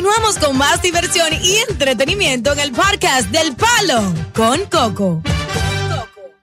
Continuamos 0.00 0.38
con 0.38 0.56
más 0.56 0.80
diversión 0.80 1.26
y 1.42 1.56
entretenimiento 1.68 2.52
en 2.52 2.60
el 2.60 2.70
podcast 2.70 3.28
del 3.32 3.56
Palo 3.56 4.14
con 4.32 4.60
Coco. 4.70 5.20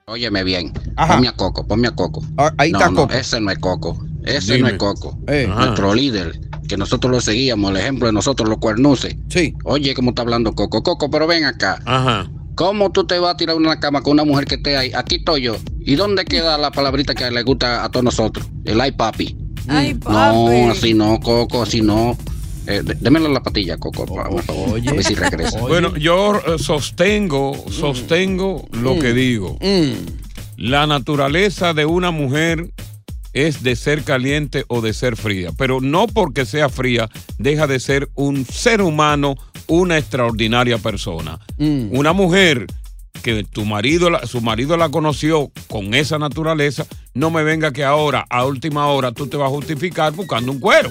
Óyeme 0.04 0.44
bien, 0.44 0.74
ponme 0.94 1.28
a 1.28 1.32
Coco, 1.32 1.66
ponme 1.66 1.88
a 1.88 1.92
Coco. 1.92 2.22
ahí 2.58 2.70
no, 2.70 2.78
está 2.78 2.90
no, 2.90 2.96
Coco. 2.96 3.14
ese 3.14 3.40
no 3.40 3.50
es 3.50 3.58
Coco, 3.58 3.96
ese 4.26 4.56
Dime. 4.56 4.68
no 4.68 4.74
es 4.74 4.78
Coco. 4.78 5.18
Eh. 5.26 5.46
Nuestro 5.48 5.94
líder, 5.94 6.38
que 6.68 6.76
nosotros 6.76 7.10
lo 7.10 7.18
seguíamos, 7.22 7.70
el 7.70 7.78
ejemplo 7.78 8.06
de 8.08 8.12
nosotros 8.12 8.46
los 8.46 8.58
cuernuces. 8.58 9.16
Sí. 9.30 9.54
Oye, 9.64 9.94
¿cómo 9.94 10.10
está 10.10 10.20
hablando 10.20 10.52
Coco? 10.54 10.82
Coco, 10.82 11.08
pero 11.10 11.26
ven 11.26 11.46
acá. 11.46 11.80
Ajá. 11.86 12.30
¿Cómo 12.56 12.92
tú 12.92 13.06
te 13.06 13.18
vas 13.18 13.32
a 13.32 13.36
tirar 13.38 13.56
una 13.56 13.80
cama 13.80 14.02
con 14.02 14.12
una 14.12 14.24
mujer 14.26 14.44
que 14.44 14.56
esté 14.56 14.76
ahí? 14.76 14.92
Aquí 14.94 15.14
estoy 15.14 15.40
yo. 15.40 15.56
¿Y 15.80 15.94
dónde 15.94 16.26
queda 16.26 16.58
la 16.58 16.70
palabrita 16.72 17.14
que 17.14 17.30
le 17.30 17.42
gusta 17.42 17.84
a 17.84 17.88
todos 17.90 18.04
nosotros? 18.04 18.46
El 18.66 18.78
ay 18.82 18.92
papi. 18.92 19.34
Ay, 19.66 19.94
No, 19.94 20.00
papi. 20.00 20.60
así 20.70 20.92
no, 20.92 21.18
Coco, 21.20 21.62
así 21.62 21.80
no. 21.80 22.18
Eh, 22.66 22.82
dé- 22.84 22.94
démelo 23.00 23.28
la 23.28 23.42
patilla, 23.42 23.76
Coco, 23.78 24.04
por 24.06 24.16
favor. 24.24 24.42
A 24.90 24.92
ver 24.92 25.04
si 25.04 25.14
regresa. 25.14 25.60
Bueno, 25.60 25.96
yo 25.96 26.36
eh, 26.46 26.58
sostengo, 26.58 27.52
sostengo 27.70 28.66
lo 28.72 28.98
que 28.98 29.12
digo. 29.12 29.56
La 30.56 30.86
naturaleza 30.86 31.74
de 31.74 31.84
una 31.84 32.10
mujer 32.10 32.70
es 33.32 33.62
de 33.62 33.76
ser 33.76 34.02
caliente 34.02 34.64
o 34.68 34.80
de 34.80 34.94
ser 34.94 35.16
fría, 35.16 35.50
pero 35.56 35.80
no 35.82 36.06
porque 36.06 36.46
sea 36.46 36.68
fría 36.70 37.08
deja 37.38 37.66
de 37.66 37.78
ser 37.80 38.08
un 38.14 38.46
ser 38.46 38.80
humano, 38.80 39.34
una 39.66 39.98
extraordinaria 39.98 40.78
persona. 40.78 41.38
Una 41.92 42.12
mujer 42.14 42.66
que 43.22 43.44
tu 43.44 43.64
marido, 43.66 44.08
su 44.26 44.40
marido 44.40 44.76
la 44.76 44.88
conoció 44.88 45.50
con 45.68 45.92
esa 45.94 46.18
naturaleza, 46.18 46.86
no 47.12 47.30
me 47.30 47.42
venga 47.42 47.72
que 47.72 47.84
ahora, 47.84 48.24
a 48.30 48.44
última 48.46 48.86
hora, 48.86 49.12
tú 49.12 49.26
te 49.26 49.36
vas 49.36 49.48
a 49.48 49.50
justificar 49.54 50.12
buscando 50.12 50.50
un 50.52 50.60
cuero. 50.60 50.90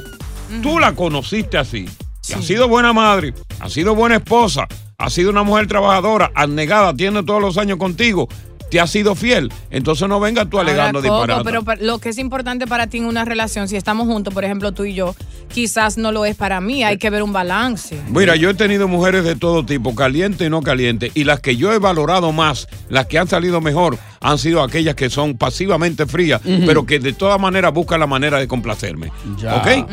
Tú 0.62 0.80
la 0.80 0.94
conociste 0.94 1.58
así. 1.58 1.90
Y 2.28 2.34
ha 2.34 2.42
sido 2.42 2.68
buena 2.68 2.92
madre, 2.92 3.34
ha 3.60 3.70
sido 3.70 3.94
buena 3.94 4.16
esposa, 4.16 4.68
ha 4.98 5.10
sido 5.10 5.30
una 5.30 5.44
mujer 5.44 5.68
trabajadora, 5.68 6.32
abnegada, 6.34 6.96
tiene 6.96 7.24
todos 7.24 7.40
los 7.42 7.58
años 7.58 7.78
contigo, 7.78 8.28
te 8.76 8.82
ha 8.82 8.88
sido 8.88 9.16
fiel. 9.16 9.54
Entonces 9.70 10.06
no 10.10 10.20
vengas 10.20 10.50
tú 10.50 10.60
alegando 10.60 11.02
disparate. 11.02 11.46
pero 11.46 11.64
lo 11.80 12.00
que 12.00 12.10
es 12.10 12.18
importante 12.18 12.68
para 12.68 12.88
ti 12.88 12.98
en 12.98 13.06
una 13.06 13.24
relación, 13.24 13.70
si 13.70 13.78
estamos 13.78 14.06
juntos, 14.06 14.34
por 14.34 14.44
ejemplo, 14.44 14.74
tú 14.74 14.84
y 14.84 14.94
yo, 14.94 15.16
quizás 15.48 15.98
no 15.98 16.12
lo 16.12 16.26
es 16.26 16.36
para 16.36 16.60
mí. 16.60 16.84
Hay 16.84 16.98
que 16.98 17.10
ver 17.10 17.24
un 17.24 17.32
balance. 17.32 17.98
Mira, 18.10 18.36
yo 18.36 18.50
he 18.50 18.54
tenido 18.54 18.90
mujeres 18.90 19.24
de 19.24 19.38
todo 19.38 19.66
tipo, 19.66 19.96
caliente 19.96 20.44
y 20.44 20.50
no 20.50 20.62
caliente, 20.62 21.10
y 21.14 21.24
las 21.24 21.40
que 21.40 21.56
yo 21.56 21.72
he 21.72 21.80
valorado 21.80 22.34
más, 22.34 22.68
las 22.90 23.06
que 23.06 23.18
han 23.18 23.30
salido 23.30 23.62
mejor, 23.62 23.98
han 24.20 24.38
sido 24.38 24.62
aquellas 24.62 24.96
que 24.96 25.10
son 25.10 25.38
pasivamente 25.38 26.06
frías, 26.06 26.42
pero 26.66 26.86
que 26.86 27.00
de 27.00 27.14
todas 27.14 27.40
maneras 27.40 27.72
buscan 27.72 28.02
la 28.02 28.08
manera 28.08 28.40
de 28.40 28.48
complacerme. 28.50 29.10
Ya. 29.38 29.56
¿Ok? 29.56 29.90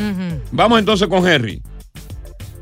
Vamos 0.50 0.80
entonces 0.80 1.06
con 1.06 1.24
Henry. 1.24 1.62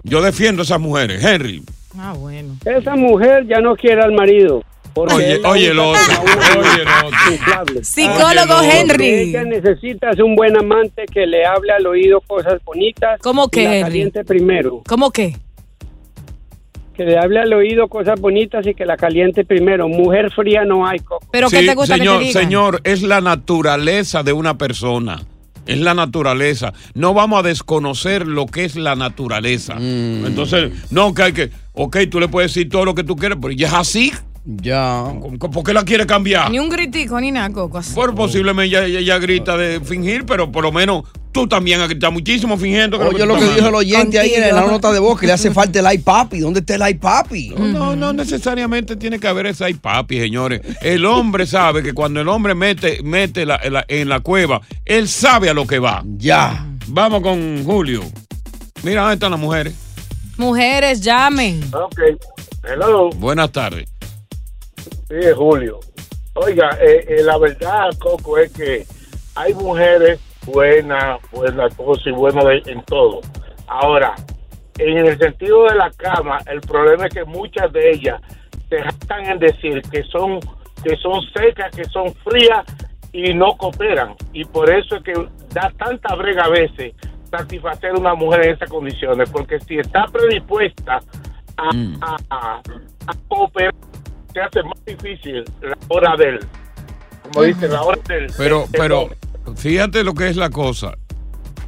Yo 0.03 0.21
defiendo 0.21 0.61
a 0.61 0.65
esas 0.65 0.81
mujeres. 0.81 1.25
Henry. 1.25 1.63
Ah, 1.99 2.13
bueno. 2.13 2.57
Esa 2.67 2.95
mujer 2.95 3.47
ya 3.47 3.63
no 3.63 3.75
quiere 3.75 4.03
al 4.03 4.13
marido. 4.13 4.63
Porque 4.93 5.15
Oye, 5.15 5.41
oye, 5.45 5.67
el 5.69 5.79
otro, 5.79 6.01
oye, 6.23 6.83
el 6.83 6.89
otro. 7.07 7.33
inflable. 7.33 7.85
Psicólogo 7.85 8.55
Lo 8.55 8.61
que 8.61 8.81
Henry. 8.81 9.09
Ella 9.09 9.45
necesita 9.45 10.11
es 10.11 10.21
un 10.21 10.35
buen 10.35 10.57
amante 10.57 11.07
que 11.07 11.27
le 11.27 11.45
hable 11.47 11.73
al 11.73 11.87
oído 11.87 12.21
cosas 12.21 12.63
bonitas. 12.65 13.21
¿Cómo 13.23 13.47
y 13.47 13.51
que, 13.51 13.65
la 13.65 13.71
Henry? 13.77 13.83
caliente 13.83 14.25
primero. 14.25 14.83
¿Cómo 14.87 15.11
qué? 15.11 15.37
Que 16.95 17.05
le 17.05 17.19
hable 17.19 17.41
al 17.41 17.53
oído 17.53 17.89
cosas 17.89 18.21
bonitas 18.21 18.67
y 18.67 18.75
que 18.75 18.85
la 18.85 18.97
caliente 18.97 19.45
primero. 19.45 19.89
Mujer 19.89 20.31
fría 20.33 20.65
no 20.65 20.87
hay, 20.87 20.99
Coco. 20.99 21.25
Sí, 21.49 21.67
señor, 21.87 22.25
Señor, 22.27 22.81
es 22.85 23.03
la 23.03 23.21
naturaleza 23.21 24.23
de 24.23 24.33
una 24.33 24.59
persona. 24.59 25.23
Es 25.67 25.79
la 25.79 25.95
naturaleza. 25.95 26.73
No 26.95 27.15
vamos 27.15 27.41
a 27.41 27.43
desconocer 27.47 28.27
lo 28.27 28.47
que 28.47 28.65
es 28.65 28.77
la 28.77 28.97
naturaleza. 28.97 29.77
Mm. 29.77 30.27
Entonces, 30.27 30.73
no 30.91 31.15
que 31.15 31.23
hay 31.23 31.33
que. 31.33 31.51
Ok, 31.73 31.97
tú 32.11 32.19
le 32.19 32.29
puedes 32.29 32.53
decir 32.53 32.69
todo 32.69 32.85
lo 32.85 32.95
que 32.95 33.05
tú 33.05 33.15
quieres, 33.17 33.39
pero 33.41 33.53
ya 33.53 33.69
es 33.69 33.75
así. 33.75 34.13
Ya. 34.45 35.05
¿Por 35.39 35.63
qué 35.65 35.73
la 35.75 35.85
quiere 35.85 36.07
cambiar? 36.07 36.51
Ni 36.51 36.59
un 36.59 36.71
gritico 36.71 37.21
ni 37.21 37.31
nada, 37.31 37.51
Coco. 37.51 37.79
así. 37.79 37.95
Por 37.95 38.15
posiblemente 38.15 38.77
ella, 38.79 38.99
ella- 38.99 39.19
grita 39.19 39.57
de 39.57 39.81
fingir, 39.81 40.25
pero 40.25 40.51
por 40.51 40.63
lo 40.65 40.73
menos 40.73 41.05
tú 41.31 41.47
también 41.47 41.81
has 41.81 41.89
gritado 41.89 42.11
muchísimo 42.11 42.57
fingiendo. 42.57 42.99
Oye, 42.99 43.19
tú 43.21 43.27
lo 43.27 43.37
que 43.37 43.45
dijo 43.55 43.69
el 43.69 43.75
oyente 43.75 44.19
ahí 44.19 44.33
en 44.35 44.55
la 44.55 44.63
nota 44.67 44.93
de 44.93 44.99
voz, 44.99 45.21
que 45.21 45.27
le 45.27 45.33
hace 45.35 45.51
falta 45.53 45.79
el 45.79 45.93
iPapi. 45.95 46.41
¿Dónde 46.41 46.61
está 46.61 46.75
el 46.75 46.89
iPapi? 46.95 47.51
No, 47.51 47.67
no, 47.69 47.97
no 47.97 48.13
necesariamente 48.15 48.97
tiene 48.97 49.19
que 49.21 49.29
haber 49.29 49.47
ese 49.47 49.65
ay 49.67 49.75
papi, 49.75 50.19
señores. 50.19 50.63
El 50.81 51.05
hombre 51.05 51.47
sabe 51.47 51.83
que 51.83 51.93
cuando 51.93 52.21
el 52.21 52.29
hombre 52.29 52.55
mete, 52.55 53.03
mete 53.05 53.45
la- 53.45 53.61
la- 53.71 53.85
en 53.89 54.09
la 54.09 54.21
cueva, 54.21 54.61
él 54.87 55.07
sabe 55.09 55.51
a 55.51 55.55
lo 55.55 55.67
que 55.67 55.79
va. 55.79 56.03
Ya. 56.17 56.67
Vamos 56.89 57.21
con 57.23 57.63
Julio. 57.65 58.03
Mira, 58.83 59.03
¿dónde 59.03 59.15
están 59.15 59.31
las 59.33 59.41
mujeres? 59.41 59.75
Mujeres, 60.39 61.03
llamen. 61.03 61.61
Ok. 61.75 62.01
Hello. 62.65 63.11
Buenas 63.11 63.53
tardes. 63.53 63.85
Sí, 65.11 65.17
es 65.17 65.35
Julio. 65.35 65.81
Oiga, 66.35 66.71
eh, 66.81 67.05
eh, 67.09 67.23
la 67.25 67.37
verdad, 67.37 67.91
Coco, 67.99 68.39
es 68.39 68.53
que 68.53 68.87
hay 69.35 69.53
mujeres 69.55 70.21
buenas, 70.47 71.21
buenas 71.33 71.75
cosas 71.75 72.07
y 72.07 72.11
buenas 72.13 72.45
en 72.67 72.83
todo. 72.85 73.21
Ahora, 73.67 74.15
en 74.79 74.99
el 74.99 75.19
sentido 75.19 75.65
de 75.65 75.75
la 75.75 75.91
cama, 75.91 76.39
el 76.47 76.61
problema 76.61 77.07
es 77.07 77.15
que 77.15 77.25
muchas 77.25 77.73
de 77.73 77.91
ellas 77.91 78.21
se 78.69 78.81
jactan 78.81 79.27
en 79.27 79.39
decir 79.41 79.83
que 79.91 80.03
son 80.05 80.41
que 80.83 80.97
son 80.97 81.21
secas, 81.35 81.71
que 81.77 81.85
son 81.87 82.15
frías 82.25 82.65
y 83.13 83.35
no 83.35 83.55
cooperan. 83.59 84.15
Y 84.33 84.45
por 84.47 84.71
eso 84.71 84.97
es 84.97 85.03
que 85.03 85.13
da 85.53 85.71
tanta 85.77 86.15
brega 86.15 86.45
a 86.45 86.49
veces 86.49 86.95
satisfacer 87.31 87.91
a 87.91 87.99
una 87.99 88.15
mujer 88.15 88.47
en 88.47 88.55
esas 88.55 88.71
condiciones, 88.71 89.29
porque 89.29 89.61
si 89.61 89.79
está 89.79 90.07
predispuesta 90.07 91.01
a, 91.59 91.69
a- 92.01 92.17
a- 92.31 92.63
a 93.09 93.13
cooperar, 93.29 93.75
se 94.33 94.41
hace 94.41 94.63
más 94.63 94.85
difícil 94.87 95.45
la 95.63 95.77
hora 95.89 96.17
del, 96.17 96.41
como 97.23 97.43
dice, 97.45 97.69
la 97.69 97.83
hora 97.83 97.99
del... 98.09 98.33
Pero, 98.37 98.61
del- 98.71 98.81
pero, 98.81 99.11
fíjate 99.57 100.05
lo 100.05 100.15
que 100.15 100.29
es 100.29 100.37
la 100.37 100.51
cosa. 100.51 100.97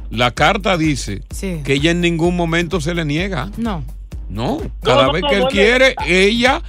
La 0.09 0.31
carta 0.31 0.77
dice 0.77 1.21
que 1.39 1.73
ella 1.73 1.91
en 1.91 2.01
ningún 2.01 2.35
momento 2.35 2.79
se 2.81 2.93
le 2.93 3.03
niega. 3.05 3.49
No. 3.57 3.83
No, 4.29 4.59
cada 4.81 5.07
no, 5.07 5.13
vez 5.13 5.21
no, 5.23 5.27
que 5.29 5.35
él 5.35 5.41
no, 5.41 5.47
quiere, 5.47 5.95
ella 6.07 6.61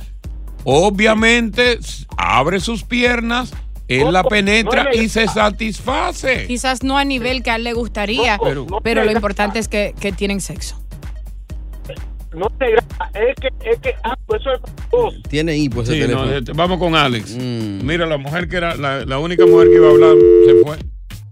obviamente 0.64 1.78
abre 2.16 2.60
sus 2.60 2.82
piernas, 2.84 3.52
él 3.88 4.12
la 4.12 4.24
penetra 4.24 4.94
y 4.94 5.08
se 5.08 5.28
satisface. 5.28 6.46
Quizás 6.46 6.82
no 6.82 6.98
a 6.98 7.04
nivel 7.04 7.42
que 7.42 7.50
a 7.50 7.56
él 7.56 7.64
le 7.64 7.72
gustaría, 7.74 8.38
Pero- 8.42 8.66
pero, 8.82 9.04
lo 9.04 9.12
importante 9.12 9.58
es 9.58 9.68
que, 9.68 9.94
que 9.98 10.10
tienen 10.12 10.40
sexo. 10.40 10.80
No 12.34 12.48
te 12.58 12.70
grata, 12.72 13.10
es 13.14 13.34
que, 13.40 13.70
es 13.70 13.78
que, 13.80 13.94
ah, 14.04 14.16
pues 14.26 14.40
eso 14.42 14.50
es. 14.52 15.22
Tiene 15.28 15.56
hipo 15.56 15.82
ese 15.82 15.92
Sí, 15.94 16.00
no, 16.00 16.06
teléfono. 16.06 16.32
este, 16.32 16.52
vamos 16.52 16.78
con 16.78 16.94
Alex. 16.96 17.36
Mm. 17.36 17.84
Mira, 17.86 18.06
la 18.06 18.18
mujer 18.18 18.48
que 18.48 18.56
era 18.56 18.74
la, 18.76 19.04
la 19.04 19.18
única 19.18 19.46
mujer 19.46 19.68
que 19.68 19.74
iba 19.76 19.86
a 19.86 19.90
hablar 19.90 20.14
se 20.46 20.54
fue. 20.64 20.76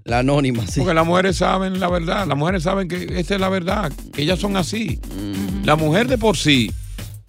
La 0.04 0.18
anónima, 0.20 0.66
sí. 0.66 0.80
Porque 0.80 0.94
las 0.94 1.06
mujeres 1.06 1.36
saben 1.36 1.78
la 1.78 1.88
verdad. 1.88 2.26
Las 2.26 2.36
mujeres 2.36 2.64
saben 2.64 2.88
que 2.88 3.04
esa 3.20 3.34
es 3.34 3.40
la 3.40 3.48
verdad. 3.48 3.92
Que 4.12 4.22
ellas 4.22 4.38
son 4.40 4.56
así. 4.56 4.98
Mm. 5.16 5.64
La 5.64 5.76
mujer 5.76 6.08
de 6.08 6.18
por 6.18 6.36
sí. 6.36 6.72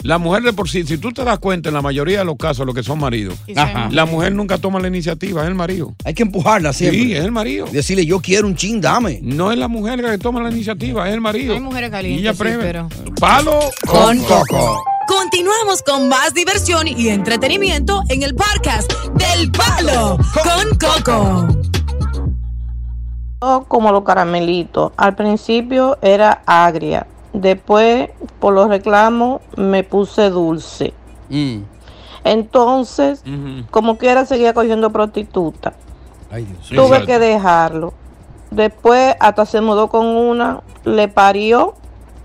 La 0.04 0.18
mujer 0.18 0.44
de 0.44 0.52
por 0.52 0.70
sí, 0.70 0.84
si 0.84 0.98
tú 0.98 1.14
te 1.14 1.24
das 1.24 1.40
cuenta 1.40 1.70
en 1.70 1.76
la 1.76 1.82
mayoría 1.82 2.20
de 2.20 2.26
los 2.26 2.36
casos, 2.36 2.66
los 2.66 2.76
que 2.76 2.84
son 2.84 3.00
maridos, 3.00 3.36
Ajá. 3.56 3.88
la 3.90 4.06
mujer 4.06 4.34
nunca 4.34 4.58
toma 4.58 4.80
la 4.82 4.90
iniciativa, 4.90 5.42
es 5.44 5.48
el 5.48 5.56
marido. 5.56 5.96
Hay 6.04 6.14
que 6.14 6.24
empujarla 6.24 6.74
siempre. 6.74 7.00
Sí, 7.00 7.14
es 7.14 7.24
el 7.24 7.32
marido. 7.32 7.68
Decirle, 7.72 8.06
yo 8.06 8.20
quiero 8.20 8.48
un 8.48 8.56
chin, 8.56 8.82
dame. 8.82 9.20
No 9.24 9.52
es 9.52 9.58
la 9.58 9.70
mujer 9.70 10.02
la 10.02 10.12
que 10.12 10.18
toma 10.18 10.42
la 10.44 10.52
iniciativa, 10.52 11.08
es 11.08 11.14
el 11.14 11.22
marido. 11.22 11.54
Hay 11.54 11.62
mujeres 11.62 11.88
Y 11.88 11.92
calientes, 11.92 12.22
ella 12.22 12.34
sí, 12.34 12.58
pero... 12.62 12.90
Palo 13.20 13.60
Con 13.88 14.20
Coco. 14.24 14.84
Continuamos 15.08 15.84
con 15.84 16.10
más 16.10 16.34
diversión 16.34 16.88
y 16.88 17.10
entretenimiento 17.10 18.02
en 18.10 18.24
el 18.24 18.36
podcast 18.36 18.92
del 19.16 19.52
Palo 19.52 20.18
con 20.34 20.78
Coco. 20.78 21.48
Como 23.68 23.92
los 23.92 24.04
caramelitos. 24.04 24.92
Al 24.98 25.16
principio 25.16 25.98
era 26.02 26.42
agria. 26.46 27.08
Después, 27.34 28.10
por 28.40 28.54
los 28.54 28.70
reclamos, 28.70 29.42
me 29.58 29.84
puse 29.84 30.30
dulce. 30.30 30.94
Mm. 31.30 31.64
Entonces, 32.24 33.24
como 33.72 33.98
quiera, 33.98 34.26
seguía 34.26 34.54
cogiendo 34.54 34.92
prostituta. 34.92 35.74
Tuve 36.70 37.06
que 37.06 37.20
dejarlo. 37.20 37.94
Después, 38.52 39.16
hasta 39.20 39.46
se 39.46 39.62
mudó 39.62 39.90
con 39.90 40.06
una, 40.06 40.62
le 40.86 41.08
parió. 41.08 41.76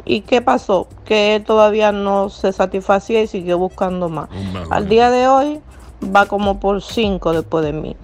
¿Y 0.05 0.23
qué 0.23 0.40
pasó? 0.40 0.88
Que 1.05 1.37
él 1.37 1.44
todavía 1.44 1.92
no 1.92 2.31
se 2.31 2.53
satisfacía 2.53 3.23
y 3.23 3.27
siguió 3.27 3.59
buscando 3.59 4.09
más. 4.09 4.29
Al 4.71 4.88
día 4.88 5.11
de 5.11 5.27
hoy, 5.27 5.61
va 6.05 6.27
como 6.27 6.61
por 6.61 6.83
cinco 6.83 7.33
después 7.33 7.64
de 7.64 7.73
mí. 7.73 7.97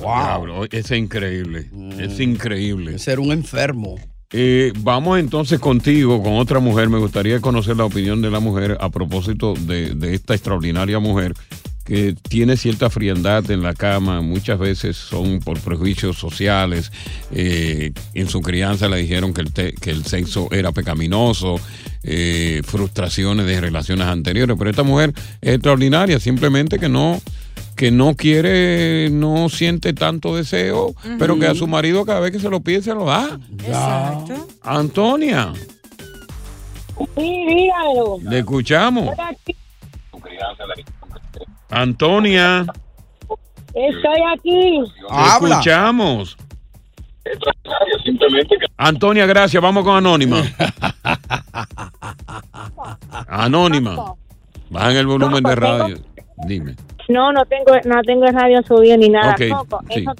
Wow. 0.00 0.66
es 0.70 0.90
increíble. 0.90 1.70
Es 1.98 2.20
increíble. 2.20 2.92
Mm. 2.92 2.98
Ser 2.98 3.20
un 3.20 3.32
enfermo. 3.32 3.96
Eh, 4.32 4.72
vamos 4.78 5.18
entonces 5.18 5.58
contigo, 5.58 6.22
con 6.22 6.34
otra 6.34 6.60
mujer. 6.60 6.88
Me 6.88 6.98
gustaría 6.98 7.40
conocer 7.40 7.76
la 7.76 7.84
opinión 7.84 8.22
de 8.22 8.30
la 8.30 8.40
mujer 8.40 8.76
a 8.80 8.88
propósito 8.88 9.54
de, 9.54 10.14
esta 10.14 10.34
extraordinaria 10.34 10.98
mujer 11.00 11.34
que 11.84 12.14
tiene 12.28 12.56
cierta 12.56 12.88
frialdad 12.90 13.50
en 13.50 13.62
la 13.62 13.74
cama. 13.74 14.20
Muchas 14.20 14.58
veces 14.60 14.96
son 14.96 15.40
por 15.40 15.58
prejuicios 15.58 16.16
sociales. 16.16 16.92
Eh, 17.32 17.90
en 18.14 18.28
su 18.28 18.40
crianza 18.40 18.88
le 18.88 18.98
dijeron 18.98 19.34
que 19.34 19.40
el, 19.40 19.52
te- 19.52 19.72
que 19.72 19.90
el 19.90 20.04
sexo 20.04 20.48
era 20.52 20.70
pecaminoso. 20.72 21.56
eh, 22.02 22.62
frustraciones 22.64 23.46
de 23.46 23.60
relaciones 23.60 24.06
anteriores. 24.06 24.56
Pero 24.56 24.70
esta 24.70 24.84
mujer 24.84 25.12
es 25.40 25.54
extraordinaria. 25.54 26.20
Simplemente 26.20 26.78
que 26.78 26.88
no 26.88 27.20
que 27.80 27.90
no 27.90 28.14
quiere, 28.14 29.08
no 29.10 29.48
siente 29.48 29.94
tanto 29.94 30.36
deseo, 30.36 30.94
pero 31.18 31.38
que 31.38 31.46
a 31.46 31.54
su 31.54 31.66
marido 31.66 32.04
cada 32.04 32.20
vez 32.20 32.30
que 32.30 32.38
se 32.38 32.50
lo 32.50 32.60
pide 32.60 32.82
se 32.82 32.92
lo 32.94 33.06
da. 33.06 33.40
Exacto. 33.58 34.46
Antonia, 34.62 35.54
Sí, 37.16 37.46
dígalo. 37.48 38.18
le 38.22 38.40
escuchamos. 38.40 39.08
Antonia, 41.70 42.66
Estoy 43.72 44.20
aquí. 44.36 44.82
te 45.08 45.46
escuchamos. 45.48 46.36
Antonia, 48.76 49.24
gracias. 49.24 49.62
Vamos 49.62 49.84
con 49.84 49.96
Anónima. 49.96 50.42
Anónima. 53.26 54.16
Bajan 54.68 54.96
el 54.96 55.06
volumen 55.06 55.42
de 55.42 55.54
radio. 55.54 55.98
Dime. 56.46 56.76
No, 57.10 57.32
no 57.32 57.44
tengo, 57.44 57.72
no 57.84 58.02
tengo 58.02 58.24
el 58.26 58.34
radio 58.34 58.62
subido 58.62 58.96
ni 58.96 59.08
nada. 59.08 59.32
Ok, 59.32 59.68
Coco, 59.68 59.80
sí. 59.88 60.00
eso, 60.00 60.14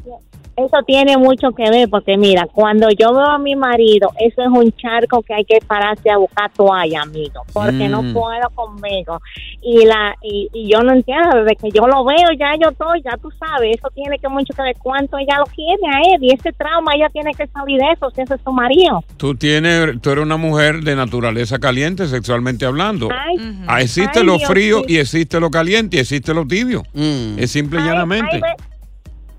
eso 0.67 0.79
tiene 0.87 1.17
mucho 1.17 1.51
que 1.53 1.69
ver 1.71 1.89
porque 1.91 2.17
mira, 2.17 2.47
cuando 2.53 2.89
yo 2.91 3.13
veo 3.13 3.27
a 3.27 3.39
mi 3.39 3.57
marido, 3.57 4.11
eso 4.19 4.43
es 4.43 4.49
un 4.49 4.73
charco 4.73 5.23
que 5.23 5.35
hay 5.35 5.45
que 5.45 5.59
pararse 5.67 6.11
a 6.11 6.17
buscar 6.17 6.51
toalla, 6.53 7.03
amigo, 7.03 7.43
porque 7.53 7.89
no 7.89 8.03
Mm. 8.03 8.13
puedo 8.13 8.51
conmigo. 8.55 9.21
Y 9.63 9.85
la 9.85 10.15
y, 10.23 10.49
y 10.53 10.71
yo 10.73 10.81
no 10.83 10.93
entiendo, 10.93 11.39
desde 11.45 11.57
que 11.57 11.71
yo 11.71 11.87
lo 11.87 12.05
veo, 12.05 12.29
ya 12.39 12.53
yo 12.61 12.71
estoy, 12.71 13.03
ya 13.03 13.17
tú 13.21 13.31
sabes, 13.39 13.77
eso 13.79 13.89
tiene 13.95 14.19
que 14.19 14.29
mucho 14.29 14.55
que 14.55 14.63
ver 14.63 14.77
cuánto 14.83 15.19
ella 15.19 15.37
lo 15.39 15.45
quiere 15.47 15.83
a 15.93 16.15
él 16.15 16.23
y 16.25 16.33
ese 16.33 16.53
trauma 16.53 16.93
ella 16.95 17.09
tiene 17.13 17.33
que 17.35 17.47
salir 17.49 17.79
de 17.79 17.93
eso, 17.93 18.11
si 18.11 18.23
ese 18.23 18.35
es 18.35 18.41
su 18.43 18.53
marido. 18.53 19.03
Tú 19.17 19.35
tienes, 19.35 20.01
tú 20.01 20.11
eres 20.11 20.25
una 20.25 20.37
mujer 20.37 20.81
de 20.83 20.97
naturaleza 20.97 21.59
caliente, 21.59 22.07
sexualmente 22.07 22.65
hablando. 22.65 23.09
Ay, 23.13 23.37
Ah, 23.67 23.81
existe 23.81 24.21
Ay, 24.21 24.25
lo 24.27 24.37
Dios 24.37 24.49
frío 24.49 24.83
y 24.87 24.97
existe 24.99 25.39
lo 25.41 25.51
caliente 25.51 25.97
y 25.97 26.01
existe 26.01 26.33
lo 26.35 26.47
tibio. 26.47 26.83
Mm. 26.95 27.39
Es 27.39 27.51
simple 27.51 27.81
y 27.81 27.85
llanamente. 27.85 28.41
Ve- 28.41 28.57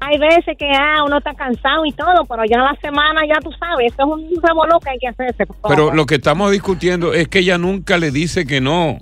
hay 0.03 0.17
veces 0.17 0.57
que 0.57 0.67
ah, 0.71 1.03
uno 1.05 1.19
está 1.19 1.35
cansado 1.35 1.85
y 1.85 1.91
todo, 1.91 2.25
pero 2.27 2.43
ya 2.45 2.57
la 2.57 2.75
semana, 2.81 3.21
ya 3.27 3.39
tú 3.39 3.51
sabes, 3.51 3.93
eso 3.93 4.01
es 4.01 4.07
un 4.07 4.41
revolú 4.41 4.79
que 4.79 4.89
hay 4.89 4.97
que 4.97 5.07
hacerse. 5.07 5.45
Pero 5.67 5.93
lo 5.93 6.07
que 6.07 6.15
estamos 6.15 6.51
discutiendo 6.51 7.13
es 7.13 7.27
que 7.27 7.39
ella 7.39 7.59
nunca 7.59 7.99
le 7.99 8.09
dice 8.09 8.47
que 8.47 8.61
no. 8.61 8.97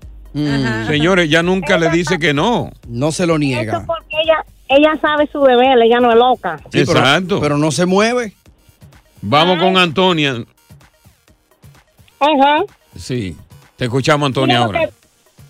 Señores, 0.87 1.25
ella 1.25 1.41
nunca 1.41 1.77
le 1.77 1.89
dice 1.89 2.19
que 2.19 2.33
no. 2.33 2.71
No 2.87 3.13
se 3.13 3.25
lo 3.25 3.35
Eso 3.35 3.39
niega. 3.39 3.83
porque 3.87 4.17
ella, 4.23 4.43
ella 4.67 4.99
sabe 5.01 5.27
su 5.31 5.41
deber, 5.41 5.79
ella 5.81 6.01
no 6.01 6.11
es 6.11 6.17
loca. 6.17 6.59
Sí, 6.69 6.81
Exacto. 6.81 7.39
Pero 7.39 7.57
no 7.57 7.71
se 7.71 7.85
mueve. 7.85 8.33
Vamos 9.21 9.57
con 9.57 9.77
Antonia. 9.77 10.35
Ajá. 12.19 12.63
Sí. 12.97 13.37
Te 13.77 13.85
escuchamos, 13.85 14.27
Antonia, 14.27 14.65
Mira, 14.67 14.79
ahora. 14.79 14.83
ok, 14.83 14.93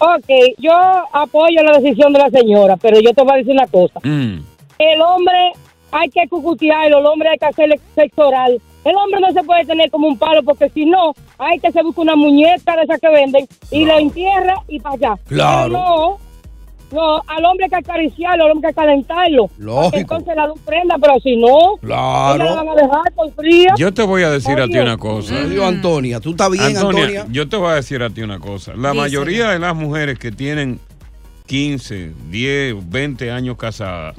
Ok, 0.01 0.29
yo 0.59 0.71
apoyo 1.12 1.62
la 1.63 1.79
decisión 1.79 2.13
de 2.13 2.19
la 2.19 2.29
señora, 2.29 2.77
pero 2.77 2.99
yo 3.01 3.12
te 3.13 3.21
voy 3.23 3.33
a 3.33 3.38
decir 3.38 3.51
una 3.51 3.67
cosa. 3.67 3.99
Mm. 4.03 4.43
El 4.79 5.01
hombre 5.01 5.51
hay 5.91 6.09
que 6.09 6.25
cucutearlo, 6.29 6.99
el 6.99 7.05
hombre 7.05 7.29
hay 7.29 7.37
que 7.37 7.45
hacerle 7.47 7.79
sexo 7.95 8.29
oral. 8.29 8.61
El 8.85 8.95
hombre 8.95 9.19
no 9.19 9.31
se 9.33 9.43
puede 9.43 9.65
tener 9.65 9.91
como 9.91 10.07
un 10.07 10.17
palo 10.17 10.41
porque 10.43 10.69
si 10.69 10.85
no, 10.85 11.13
hay 11.37 11.59
que 11.59 11.69
se 11.71 11.83
busca 11.83 11.99
una 12.01 12.15
muñeca 12.15 12.77
de 12.77 12.83
esas 12.83 12.99
que 13.01 13.09
venden 13.09 13.45
y 13.71 13.83
la 13.83 13.97
entierra 13.99 14.55
y 14.69 14.79
para 14.79 14.95
allá. 14.95 15.15
Claro. 15.27 15.67
Pero 15.67 15.79
no, 15.81 16.17
no, 17.17 17.21
al 17.27 17.43
hombre 17.45 17.65
hay 17.65 17.69
que 17.71 17.75
acariciarlo, 17.75 18.45
al 18.45 18.51
hombre 18.51 18.69
hay 18.69 18.73
que 18.73 18.79
calentarlo. 18.79 19.49
Lógico. 19.57 19.97
Entonces 19.97 20.35
la 20.37 20.47
luz 20.47 20.59
prenda, 20.65 20.95
pero 20.97 21.19
si 21.19 21.35
no, 21.35 21.75
Claro. 21.81 22.43
la 22.45 22.55
van 22.63 22.69
a 22.69 22.75
dejar 22.75 23.11
por 23.13 23.31
fría. 23.33 23.73
Yo 23.77 23.93
te 23.93 24.03
voy 24.03 24.23
a 24.23 24.29
decir 24.29 24.57
a 24.61 24.65
ti 24.65 24.77
una 24.77 24.95
cosa. 24.97 25.35
Antonia. 25.67 26.21
¿Tú 26.21 26.29
estás 26.31 26.49
bien, 26.51 26.77
Antonia? 26.77 27.25
Yo 27.29 27.49
te 27.49 27.57
voy 27.57 27.71
a 27.71 27.75
decir 27.75 28.01
a 28.01 28.09
ti 28.09 28.21
una 28.21 28.39
cosa. 28.39 28.71
La 28.77 28.91
Díselo. 28.91 28.93
mayoría 28.95 29.49
de 29.49 29.59
las 29.59 29.75
mujeres 29.75 30.17
que 30.17 30.31
tienen 30.31 30.79
15, 31.49 32.12
10, 32.29 32.75
20 32.91 33.31
años 33.31 33.57
casadas, 33.57 34.13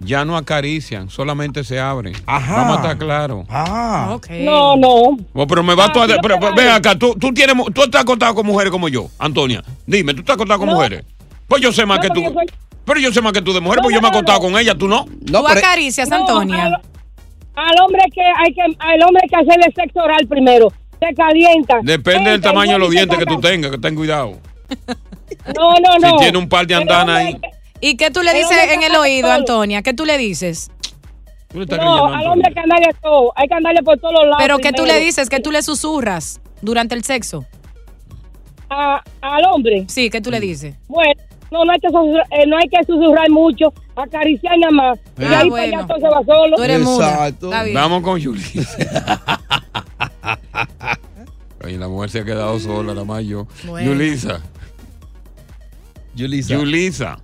ya 0.00 0.24
no 0.24 0.38
acarician, 0.38 1.10
solamente 1.10 1.64
se 1.64 1.78
abren. 1.78 2.14
Vamos 2.26 2.78
a 2.78 2.80
estar 2.80 2.96
claros. 2.98 3.44
Ah. 3.50 4.18
No, 4.40 4.74
no. 4.78 5.18
Oh, 5.34 5.46
pero 5.46 5.62
me 5.62 5.74
vas 5.74 5.90
Ah, 5.90 5.92
tú 5.92 6.00
a... 6.00 6.06
Pero, 6.22 6.38
ven 6.56 6.68
acá, 6.68 6.96
tú, 6.98 7.14
tú, 7.20 7.30
tienes, 7.34 7.54
tú 7.74 7.82
estás 7.82 8.00
acostado 8.00 8.34
con 8.34 8.46
mujeres 8.46 8.70
como 8.70 8.88
yo, 8.88 9.08
Antonia. 9.18 9.62
Dime, 9.86 10.14
¿tú 10.14 10.20
estás 10.20 10.36
acostado 10.36 10.60
con 10.60 10.68
No. 10.70 10.76
mujeres? 10.76 11.04
Pues 11.46 11.60
yo 11.60 11.72
sé 11.72 11.84
más 11.84 11.98
No, 11.98 12.02
que 12.04 12.08
tú. 12.08 12.22
porque 12.22 12.32
yo 12.32 12.32
soy- 12.40 12.78
Pero 12.86 13.00
yo 13.00 13.12
sé 13.12 13.20
más 13.20 13.32
que 13.34 13.42
tú 13.42 13.52
de 13.52 13.60
mujer, 13.60 13.76
No, 13.76 13.82
porque 13.82 13.94
yo 13.96 14.00
no, 14.00 14.08
me 14.08 14.08
he 14.08 14.12
no, 14.12 14.18
acostado 14.18 14.38
no. 14.48 14.52
con 14.54 14.58
ella, 14.62 14.74
tú 14.74 14.88
no. 14.88 15.04
Tú 15.26 15.46
acaricias, 15.46 16.08
No, 16.08 16.16
Antonia. 16.16 16.64
Al, 16.64 16.72
al 17.54 17.80
hombre 17.84 18.00
que 18.14 18.22
hay 18.22 18.54
que 18.54 18.62
al 18.62 19.02
hombre 19.02 19.20
hay 19.24 19.28
que 19.28 19.36
hacerle 19.36 19.66
sexo 19.76 20.00
oral 20.00 20.26
primero. 20.26 20.72
te 20.98 21.12
calienta. 21.14 21.80
Depende 21.82 22.30
del 22.30 22.40
tamaño 22.40 22.72
de 22.72 22.78
los 22.78 22.88
dientes 22.90 23.18
que 23.18 23.26
tú 23.26 23.38
tengas, 23.42 23.70
que 23.72 23.76
ten 23.78 23.94
cuidado. 23.94 24.38
No, 25.56 25.74
no, 25.74 25.98
no. 26.00 26.08
Si 26.08 26.16
tiene 26.24 26.38
un 26.38 26.48
par 26.48 26.66
de 26.66 26.74
andanas 26.74 27.16
ahí. 27.16 27.40
¿Y 27.80 27.96
qué 27.96 28.10
tú 28.10 28.22
le 28.22 28.32
dices 28.34 28.56
en 28.72 28.82
el 28.82 28.94
oído, 28.94 29.28
todo. 29.28 29.36
Antonia? 29.38 29.82
¿Qué 29.82 29.92
tú 29.92 30.04
le 30.04 30.16
dices? 30.18 30.70
No, 31.52 32.06
al 32.06 32.26
hombre 32.28 32.48
hay 32.48 32.54
que 32.54 32.60
andarle 32.60 32.88
todo. 33.02 33.32
Hay 33.36 33.46
que 33.48 33.54
andarle 33.54 33.82
por 33.82 33.98
todos 33.98 34.14
lados. 34.24 34.36
Pero 34.38 34.58
¿qué 34.58 34.72
tú 34.72 34.86
le 34.86 34.98
dices? 35.00 35.28
¿Qué 35.28 35.40
tú 35.40 35.50
le 35.50 35.62
susurras 35.62 36.40
durante 36.62 36.94
el 36.94 37.02
sexo? 37.04 37.44
A- 38.70 39.02
al 39.20 39.44
hombre. 39.52 39.84
Sí, 39.88 40.08
¿qué 40.10 40.20
tú 40.20 40.30
le 40.30 40.40
dices? 40.40 40.76
Bueno, 40.88 41.12
no, 41.50 41.64
no 41.64 41.72
hay 41.72 41.78
que 41.80 41.88
susurrar, 41.88 42.26
eh, 42.30 42.46
no 42.46 42.56
hay 42.56 42.68
que 42.68 42.82
susurrar 42.86 43.28
mucho, 43.28 43.74
acariciar 43.96 44.56
nada 44.58 44.70
más. 44.72 44.98
y 45.18 45.24
Ah, 45.24 45.40
ahí 45.40 45.50
bueno. 45.50 45.72
para 45.72 45.82
allá 45.82 45.86
todo 45.86 45.98
se 45.98 46.08
va 46.08 46.24
solo. 46.24 46.56
Tú 46.56 46.62
eres 46.62 46.78
bien. 47.64 47.74
Vamos 47.74 48.02
con 48.02 48.18
Yulisa. 48.18 49.20
Oye, 51.64 51.78
la 51.78 51.88
mujer 51.88 52.10
se 52.10 52.20
ha 52.20 52.24
quedado 52.24 52.58
sola, 52.58 52.94
la 52.94 53.04
más 53.04 53.22
yo. 53.24 53.46
Bueno. 53.66 53.90
Yulisa. 53.92 54.40
Yulisa. 56.14 56.54
Yulisa. 56.54 57.18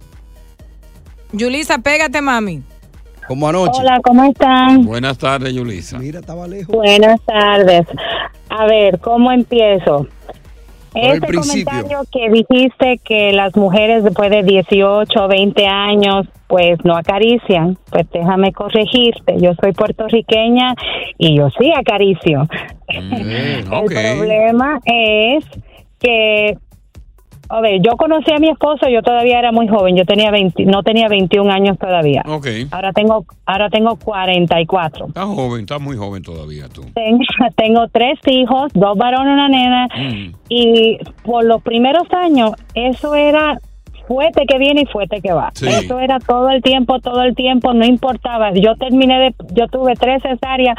Yulisa, 1.32 1.78
pégate, 1.78 2.20
mami. 2.20 2.62
Como 3.26 3.48
anoche. 3.48 3.80
Hola, 3.80 4.00
¿cómo 4.02 4.24
están? 4.24 4.84
Buenas 4.84 5.18
tardes, 5.18 5.52
Yulisa. 5.52 5.98
Mira, 5.98 6.20
estaba 6.20 6.46
lejos. 6.46 6.74
Buenas 6.74 7.20
tardes. 7.26 7.86
A 8.48 8.66
ver, 8.66 8.98
¿cómo 9.00 9.30
empiezo? 9.30 10.06
principio. 10.92 11.64
comentario 11.64 12.00
que 12.10 12.30
dijiste 12.30 13.00
que 13.04 13.32
las 13.32 13.54
mujeres 13.56 14.04
después 14.04 14.30
de 14.30 14.42
18 14.42 15.24
o 15.24 15.28
20 15.28 15.66
años 15.66 16.26
pues 16.46 16.82
no 16.82 16.96
acarician, 16.96 17.76
pues 17.90 18.06
déjame 18.10 18.52
corregirte. 18.52 19.36
Yo 19.38 19.52
soy 19.60 19.72
puertorriqueña 19.72 20.74
y 21.18 21.36
yo 21.36 21.50
sí 21.58 21.70
acaricio. 21.76 22.48
Mm, 22.88 23.12
El 23.12 23.64
problema 23.64 24.80
es 24.86 25.44
que, 26.00 26.56
a 27.48 27.60
ver, 27.60 27.80
yo 27.82 27.96
conocí 27.96 28.32
a 28.32 28.38
mi 28.38 28.48
esposo, 28.50 28.88
yo 28.88 29.00
todavía 29.02 29.38
era 29.38 29.52
muy 29.52 29.68
joven, 29.68 29.96
yo 29.96 30.04
tenía 30.04 30.30
20, 30.30 30.64
no 30.66 30.82
tenía 30.82 31.08
21 31.08 31.50
años 31.50 31.78
todavía. 31.78 32.22
Ok. 32.26 32.46
Ahora 32.70 32.92
tengo, 32.92 33.24
ahora 33.46 33.68
tengo 33.70 33.96
44. 33.96 35.06
Estás 35.08 35.24
joven, 35.24 35.60
estás 35.60 35.80
muy 35.80 35.96
joven 35.96 36.22
todavía 36.22 36.68
tú. 36.68 36.82
Tengo, 36.94 37.18
tengo 37.56 37.88
tres 37.88 38.18
hijos, 38.26 38.70
dos 38.74 38.96
varones 38.98 39.28
y 39.30 39.34
una 39.34 39.48
nena, 39.48 39.88
Mm. 39.96 40.32
y 40.48 40.98
por 41.24 41.44
los 41.44 41.62
primeros 41.62 42.04
años 42.12 42.52
eso 42.74 43.14
era 43.14 43.58
fuerte 44.08 44.44
que 44.48 44.58
viene 44.58 44.80
y 44.82 44.86
fuerte 44.86 45.20
que 45.20 45.32
va. 45.32 45.50
Sí. 45.54 45.68
Eso 45.68 46.00
era 46.00 46.18
todo 46.18 46.48
el 46.48 46.62
tiempo, 46.62 46.98
todo 46.98 47.22
el 47.22 47.36
tiempo, 47.36 47.72
no 47.74 47.84
importaba. 47.84 48.50
Yo 48.54 48.74
terminé 48.74 49.18
de, 49.20 49.34
yo 49.52 49.68
tuve 49.68 49.92
tres 49.94 50.22
cesáreas 50.22 50.74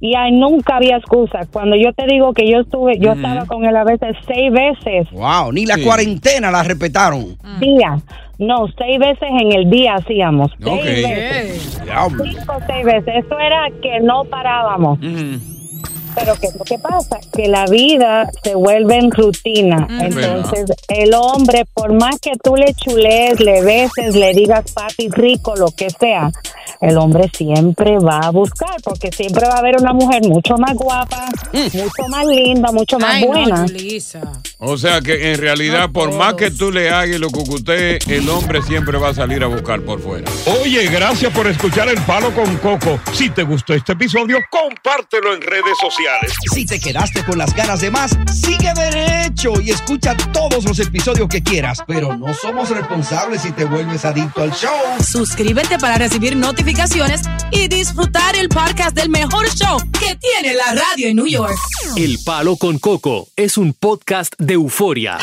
y 0.00 0.14
ahí 0.14 0.30
nunca 0.30 0.76
había 0.76 0.98
excusa. 0.98 1.40
Cuando 1.52 1.74
yo 1.74 1.92
te 1.94 2.06
digo 2.06 2.32
que 2.34 2.46
yo 2.48 2.60
estuve, 2.60 2.98
yo 3.00 3.12
estaba 3.12 3.46
con 3.46 3.64
él 3.64 3.74
a 3.76 3.84
veces 3.84 4.14
seis 4.26 4.52
veces 4.52 5.08
Wow, 5.12 5.50
ni 5.52 5.66
la 5.66 5.74
Sí. 5.76 5.84
cuarentena 5.84 6.50
la 6.52 6.62
respetaron. 6.62 7.36
día. 7.58 7.96
No, 8.38 8.66
seis 8.76 8.98
veces 8.98 9.28
en 9.40 9.52
el 9.52 9.70
día 9.70 9.94
hacíamos. 9.94 10.50
Seis 10.58 10.68
Ok. 10.78 10.84
veces. 10.84 11.80
Cinco, 11.80 12.54
seis 12.66 12.84
veces. 12.84 13.24
Eso 13.24 13.38
era 13.38 13.68
que 13.80 14.00
no 14.00 14.24
parábamos. 14.24 14.98
Pero 16.14 16.34
que 16.36 16.48
lo 16.56 16.64
que 16.64 16.78
pasa 16.78 17.18
que 17.34 17.48
la 17.48 17.66
vida 17.66 18.30
se 18.42 18.54
vuelve 18.54 18.96
en 18.96 19.10
rutina. 19.10 19.86
Entonces, 19.90 20.66
el 20.88 21.14
hombre, 21.14 21.64
por 21.72 21.92
más 21.92 22.18
que 22.20 22.32
tú 22.42 22.56
le 22.56 22.72
chulees, 22.74 23.40
le 23.40 23.62
beses, 23.62 24.14
le 24.14 24.32
digas 24.32 24.72
papi 24.72 25.08
rico, 25.08 25.56
lo 25.56 25.70
que 25.70 25.90
sea, 25.90 26.30
el 26.80 26.98
hombre 26.98 27.30
siempre 27.36 27.98
va 27.98 28.18
a 28.18 28.30
buscar, 28.30 28.76
porque 28.82 29.10
siempre 29.10 29.46
va 29.48 29.54
a 29.54 29.58
haber 29.58 29.76
una 29.80 29.92
mujer 29.92 30.22
mucho 30.28 30.56
más 30.58 30.74
guapa, 30.74 31.26
mucho 31.52 32.08
más 32.08 32.26
linda, 32.26 32.70
mucho 32.72 32.98
más 32.98 33.14
Ay, 33.14 33.22
no, 33.22 33.28
buena. 33.28 33.66
O 34.58 34.76
sea 34.76 35.00
que 35.00 35.32
en 35.32 35.38
realidad, 35.38 35.90
por 35.90 36.12
más 36.12 36.34
que 36.34 36.50
tú 36.50 36.70
le 36.70 36.90
hagas 36.90 37.16
y 37.16 37.18
lo 37.18 37.30
cucutee, 37.30 37.98
el 38.08 38.28
hombre 38.28 38.62
siempre 38.62 38.98
va 38.98 39.08
a 39.10 39.14
salir 39.14 39.42
a 39.42 39.46
buscar 39.46 39.80
por 39.82 40.00
fuera. 40.00 40.30
Oye, 40.62 40.86
gracias 40.86 41.32
por 41.32 41.46
escuchar 41.46 41.88
El 41.88 42.00
Palo 42.02 42.34
con 42.34 42.56
Coco. 42.58 43.00
Si 43.12 43.30
te 43.30 43.42
gustó 43.42 43.74
este 43.74 43.92
episodio, 43.92 44.38
compártelo 44.50 45.34
en 45.34 45.42
redes 45.42 45.76
sociales. 45.80 46.03
Si 46.52 46.66
te 46.66 46.78
quedaste 46.78 47.24
con 47.24 47.38
las 47.38 47.54
ganas 47.54 47.80
de 47.80 47.90
más, 47.90 48.16
sigue 48.32 48.72
derecho 48.74 49.60
y 49.60 49.70
escucha 49.70 50.16
todos 50.32 50.64
los 50.64 50.78
episodios 50.78 51.28
que 51.28 51.42
quieras. 51.42 51.78
Pero 51.86 52.16
no 52.16 52.34
somos 52.34 52.70
responsables 52.70 53.42
si 53.42 53.52
te 53.52 53.64
vuelves 53.64 54.04
adicto 54.04 54.42
al 54.42 54.52
show. 54.52 54.70
Suscríbete 55.04 55.78
para 55.78 55.96
recibir 55.96 56.36
notificaciones 56.36 57.22
y 57.50 57.68
disfrutar 57.68 58.36
el 58.36 58.48
podcast 58.48 58.94
del 58.94 59.08
mejor 59.08 59.48
show 59.54 59.78
que 59.98 60.16
tiene 60.16 60.54
la 60.54 60.74
radio 60.74 61.08
en 61.08 61.16
New 61.16 61.26
York. 61.26 61.56
El 61.96 62.18
Palo 62.24 62.56
con 62.56 62.78
Coco 62.78 63.28
es 63.36 63.58
un 63.58 63.72
podcast 63.72 64.34
de 64.38 64.54
euforia. 64.54 65.18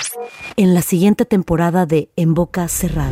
En 0.58 0.74
la 0.74 0.82
siguiente 0.82 1.26
temporada 1.26 1.86
de 1.86 2.10
En 2.16 2.34
Boca 2.34 2.68
Cerrada. 2.68 3.12